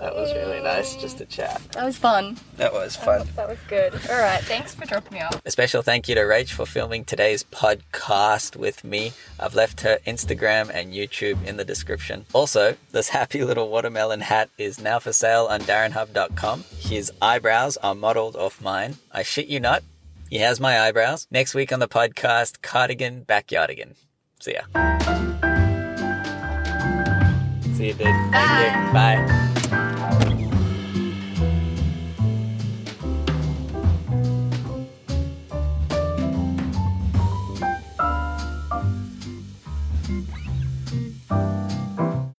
That 0.00 0.14
was 0.14 0.32
really 0.32 0.60
nice 0.62 0.96
just 0.96 1.18
to 1.18 1.26
chat. 1.26 1.60
That 1.72 1.84
was 1.84 1.98
fun. 1.98 2.38
That 2.56 2.72
was 2.72 2.96
fun. 2.96 3.28
That 3.36 3.48
was 3.48 3.58
good. 3.68 3.92
All 4.10 4.18
right, 4.18 4.40
thanks 4.40 4.74
for 4.74 4.86
dropping 4.86 5.18
me 5.18 5.20
off. 5.20 5.42
A 5.44 5.50
special 5.50 5.82
thank 5.82 6.08
you 6.08 6.14
to 6.14 6.22
Rach 6.22 6.50
for 6.52 6.64
filming 6.64 7.04
today's 7.04 7.44
podcast 7.44 8.56
with 8.56 8.82
me. 8.82 9.12
I've 9.38 9.54
left 9.54 9.82
her 9.82 9.98
Instagram 10.06 10.70
and 10.72 10.94
YouTube 10.94 11.44
in 11.44 11.58
the 11.58 11.66
description. 11.66 12.24
Also, 12.32 12.76
this 12.92 13.10
happy 13.10 13.44
little 13.44 13.68
watermelon 13.68 14.22
hat 14.22 14.48
is 14.56 14.80
now 14.80 14.98
for 14.98 15.12
sale 15.12 15.46
on 15.50 15.60
darrenhub.com. 15.60 16.64
His 16.78 17.12
eyebrows 17.20 17.76
are 17.78 17.94
modeled 17.94 18.36
off 18.36 18.62
mine. 18.62 18.96
I 19.12 19.22
shit 19.22 19.48
you 19.48 19.60
not. 19.60 19.82
He 20.30 20.38
has 20.38 20.60
my 20.60 20.80
eyebrows. 20.80 21.26
Next 21.30 21.54
week 21.54 21.72
on 21.72 21.80
the 21.80 21.88
podcast, 21.88 22.62
Cardigan 22.62 23.26
Backyardigan. 23.26 23.96
See 24.40 24.54
ya. 24.54 24.62
See 27.76 27.88
you, 27.88 27.94
dude. 27.94 28.06
Thank 28.32 28.86
you. 28.86 28.92
Bye. 28.92 29.49